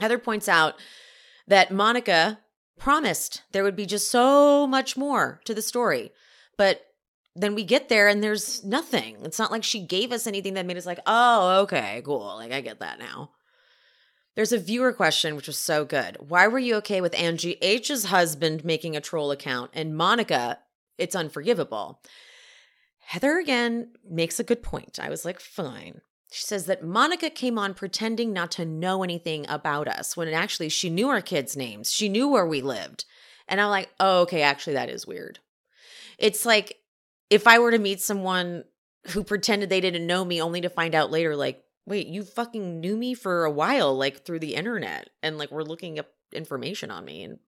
[0.00, 0.74] Heather points out
[1.46, 2.40] that Monica
[2.78, 6.10] promised there would be just so much more to the story.
[6.56, 6.82] But
[7.36, 9.18] then we get there and there's nothing.
[9.22, 12.34] It's not like she gave us anything that made us like, oh, okay, cool.
[12.36, 13.30] Like, I get that now.
[14.36, 16.16] There's a viewer question, which was so good.
[16.18, 20.58] Why were you okay with Angie H's husband making a troll account and Monica,
[20.98, 22.00] it's unforgivable?
[22.98, 24.98] Heather again makes a good point.
[25.00, 26.00] I was like, fine.
[26.34, 30.68] She says that Monica came on pretending not to know anything about us when actually
[30.68, 31.92] she knew our kids' names.
[31.92, 33.04] She knew where we lived.
[33.46, 35.38] And I'm like, oh, okay, actually, that is weird.
[36.18, 36.80] It's like
[37.30, 38.64] if I were to meet someone
[39.10, 42.80] who pretended they didn't know me only to find out later, like, wait, you fucking
[42.80, 46.90] knew me for a while, like through the internet, and like we're looking up information
[46.90, 47.22] on me.
[47.22, 47.38] And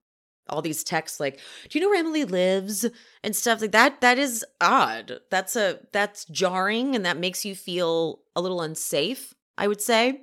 [0.49, 2.87] all these texts like do you know where emily lives?
[3.27, 5.19] and stuff like that that is odd.
[5.31, 10.23] That's a that's jarring and that makes you feel a little unsafe i would say.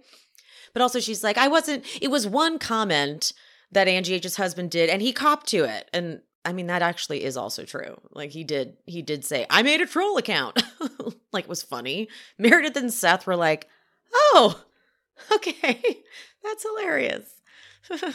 [0.71, 3.33] But also she's like i wasn't it was one comment
[3.71, 5.89] that angie h's husband did and he copped to it.
[5.93, 7.99] And i mean that actually is also true.
[8.11, 10.63] Like he did he did say i made a troll account.
[11.33, 12.09] Like it was funny.
[12.37, 13.67] Meredith and seth were like
[14.13, 14.63] oh
[15.33, 15.81] okay.
[16.43, 17.41] That's hilarious.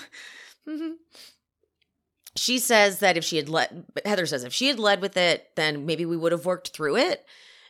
[0.68, 0.92] Mm-hmm
[2.38, 5.50] she says that if she had led Heather says if she had led with it,
[5.56, 7.24] then maybe we would have worked through it.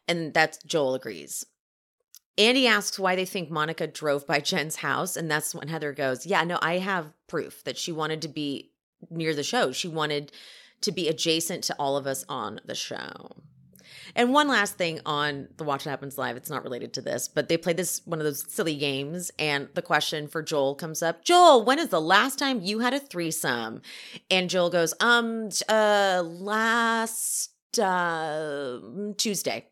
[0.06, 1.44] And that's Joel agrees.
[2.38, 5.16] Andy asks why they think Monica drove by Jen's house.
[5.16, 8.70] And that's when Heather goes, Yeah, no, I have proof that she wanted to be
[9.10, 9.72] near the show.
[9.72, 10.32] She wanted
[10.80, 13.42] to be adjacent to all of us on the show.
[14.14, 17.28] And one last thing on the Watch What Happens Live, it's not related to this,
[17.28, 21.02] but they played this one of those silly games, and the question for Joel comes
[21.02, 23.82] up Joel, when is the last time you had a threesome?
[24.30, 28.78] And Joel goes, um, uh, last uh,
[29.16, 29.66] Tuesday.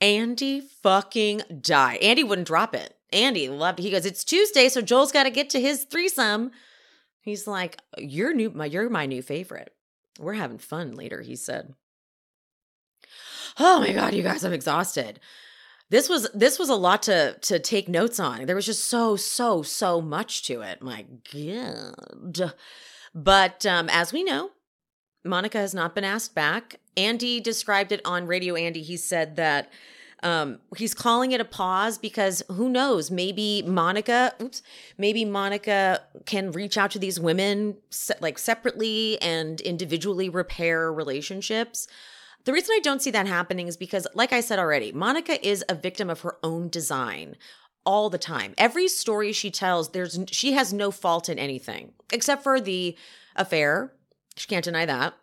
[0.00, 1.98] Andy fucking died.
[2.02, 2.96] Andy wouldn't drop it.
[3.12, 3.84] Andy loved it.
[3.84, 6.50] He goes, It's Tuesday, so Joel's got to get to his threesome.
[7.20, 9.72] He's like, You're new, my, you're my new favorite.
[10.18, 11.74] We're having fun later, he said
[13.58, 15.20] oh my god, you guys, I'm exhausted.
[15.90, 18.46] This was this was a lot to to take notes on.
[18.46, 20.82] There was just so so so much to it.
[20.82, 22.54] My god.
[23.14, 24.50] But um, as we know,
[25.24, 26.80] Monica has not been asked back.
[26.96, 28.82] Andy described it on Radio Andy.
[28.82, 29.70] He said that
[30.24, 33.10] um, he's calling it a pause because who knows?
[33.10, 34.62] Maybe Monica, oops,
[34.96, 41.86] maybe Monica can reach out to these women se- like separately and individually repair relationships.
[42.44, 45.64] The reason I don't see that happening is because, like I said already, Monica is
[45.68, 47.36] a victim of her own design.
[47.86, 48.54] all the time.
[48.56, 52.96] Every story she tells, there's she has no fault in anything except for the
[53.36, 53.92] affair.
[54.36, 55.14] She can't deny that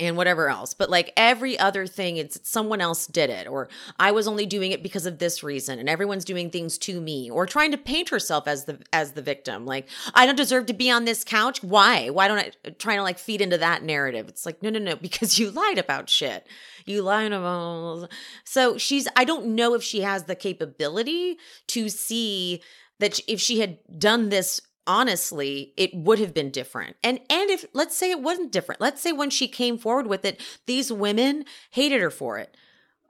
[0.00, 0.74] and whatever else.
[0.74, 3.68] But like every other thing, it's someone else did it, or
[3.98, 7.30] I was only doing it because of this reason, and everyone's doing things to me,
[7.30, 9.66] or trying to paint herself as the as the victim.
[9.66, 11.62] Like I don't deserve to be on this couch.
[11.62, 12.10] Why?
[12.10, 14.28] Why don't I uh, trying to like feed into that narrative?
[14.28, 16.46] It's like no, no, no, because you lied about shit.
[16.84, 18.10] You lied about.
[18.44, 19.08] So she's.
[19.16, 21.38] I don't know if she has the capability
[21.68, 22.62] to see
[23.00, 26.96] that if she had done this honestly it would have been different.
[27.02, 28.80] And and if let's say it wasn't different.
[28.80, 32.56] Let's say when she came forward with it these women hated her for it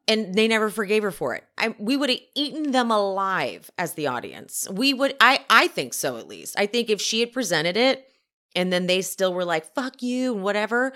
[0.07, 1.45] and they never forgave her for it.
[1.57, 4.69] I, we would have eaten them alive as the audience.
[4.71, 6.59] We would i i think so at least.
[6.59, 8.11] I think if she had presented it
[8.55, 10.93] and then they still were like fuck you and whatever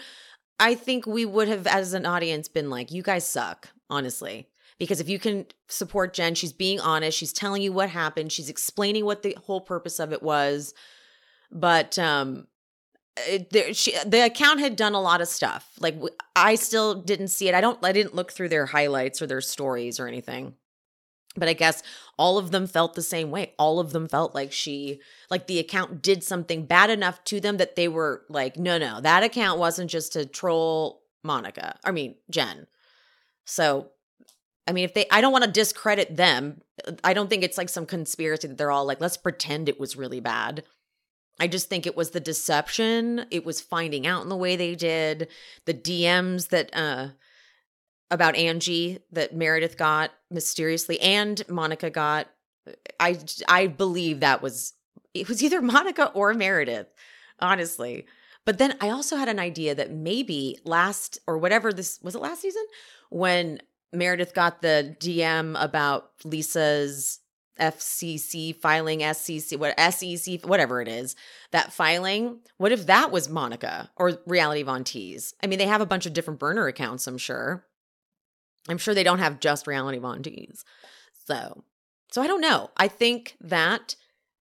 [0.61, 4.49] i think we would have as an audience been like you guys suck honestly
[4.79, 8.49] because if you can support Jen, she's being honest, she's telling you what happened, she's
[8.49, 10.75] explaining what the whole purpose of it was.
[11.51, 12.47] But um
[13.27, 15.69] it, there, she, the account had done a lot of stuff.
[15.81, 15.97] Like
[16.37, 17.55] I still didn't see it.
[17.55, 20.55] I don't I didn't look through their highlights or their stories or anything.
[21.37, 21.83] But I guess
[22.19, 23.55] all of them felt the same way.
[23.59, 25.01] All of them felt like she
[25.31, 29.01] like the account did something bad enough to them that they were like, "No, no.
[29.01, 31.79] That account wasn't just to troll Monica.
[31.85, 32.67] I mean, Jen."
[33.45, 33.91] So
[34.69, 36.61] I mean, if they, I don't want to discredit them.
[37.03, 39.97] I don't think it's like some conspiracy that they're all like, let's pretend it was
[39.97, 40.63] really bad.
[41.41, 43.25] I just think it was the deception.
[43.31, 45.29] It was finding out in the way they did,
[45.65, 47.09] the DMs that, uh,
[48.11, 52.29] about Angie that Meredith got mysteriously and Monica got.
[53.01, 54.75] I, I believe that was,
[55.15, 56.89] it was either Monica or Meredith,
[57.39, 58.05] honestly.
[58.45, 62.21] But then I also had an idea that maybe last or whatever this was it
[62.21, 62.65] last season
[63.11, 63.61] when
[63.93, 67.21] Meredith got the DM about Lisa's
[67.59, 71.17] FCC filing, SCC, what SEC, whatever it is,
[71.51, 72.39] that filing.
[72.57, 75.35] What if that was Monica or Reality Von Tease?
[75.43, 77.65] I mean, they have a bunch of different burner accounts, I'm sure.
[78.69, 80.65] I'm sure they don't have just Reality Von Tease.
[81.27, 81.65] So,
[82.11, 82.71] so I don't know.
[82.77, 83.97] I think that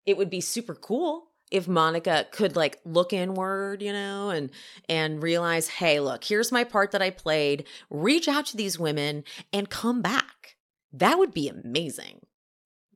[0.07, 4.51] it would be super cool if Monica could like look inward, you know, and
[4.89, 7.67] and realize, "Hey, look, here's my part that I played.
[7.91, 10.57] Reach out to these women and come back."
[10.93, 12.21] That would be amazing.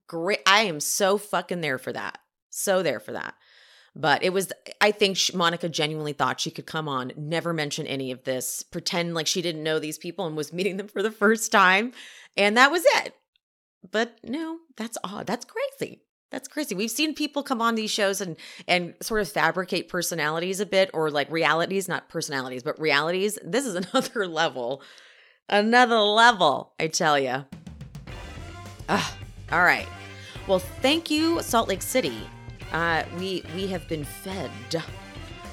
[0.06, 0.40] Great.
[0.46, 2.18] I am so fucking there for that.
[2.50, 3.34] So there for that.
[3.94, 7.86] But it was, I think she, Monica genuinely thought she could come on, never mention
[7.86, 11.02] any of this, pretend like she didn't know these people and was meeting them for
[11.02, 11.92] the first time.
[12.36, 13.14] And that was it.
[13.90, 15.26] But no, that's odd.
[15.26, 16.02] That's crazy.
[16.36, 16.74] That's crazy.
[16.74, 18.36] We've seen people come on these shows and
[18.68, 23.38] and sort of fabricate personalities a bit or like realities, not personalities, but realities.
[23.42, 24.82] This is another level.
[25.48, 27.46] Another level, I tell you.
[28.90, 29.00] all
[29.50, 29.88] right.
[30.46, 32.20] Well, thank you Salt Lake City.
[32.70, 34.50] Uh we we have been fed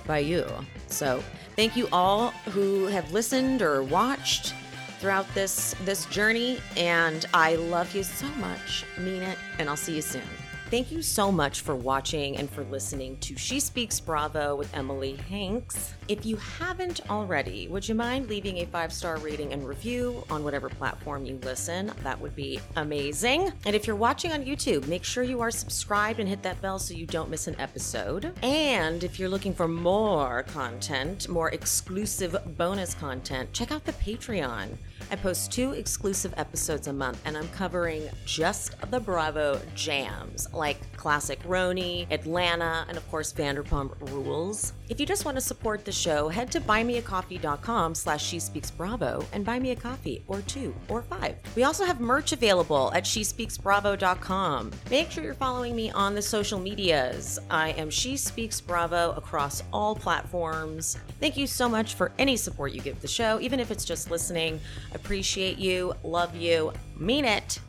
[0.05, 0.45] by you.
[0.87, 1.23] So,
[1.55, 4.53] thank you all who have listened or watched
[4.99, 8.83] throughout this this journey and I love you so much.
[8.97, 10.42] Mean it and I'll see you soon.
[10.73, 15.17] Thank you so much for watching and for listening to She Speaks Bravo with Emily
[15.29, 15.93] Hanks.
[16.07, 20.43] If you haven't already, would you mind leaving a five star rating and review on
[20.43, 21.91] whatever platform you listen?
[22.01, 23.53] That would be amazing.
[23.67, 26.79] And if you're watching on YouTube, make sure you are subscribed and hit that bell
[26.79, 28.35] so you don't miss an episode.
[28.41, 34.69] And if you're looking for more content, more exclusive bonus content, check out the Patreon.
[35.13, 40.91] I post two exclusive episodes a month, and I'm covering just the Bravo jams like
[40.97, 44.73] Classic RHONY, Atlanta, and of course Vanderpump Rules.
[44.89, 49.25] If you just want to support the show, head to buymeacoffee.com slash she speaks bravo
[49.33, 51.35] and buy me a coffee or two or five.
[51.55, 54.71] We also have merch available at she speaks bravo.com.
[54.89, 57.37] Make sure you're following me on the social medias.
[57.49, 60.97] I am She Speaks Bravo across all platforms.
[61.19, 64.09] Thank you so much for any support you give the show, even if it's just
[64.09, 64.59] listening.
[65.03, 67.59] Appreciate you, love you, mean it.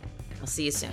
[0.41, 0.93] I'll see you soon.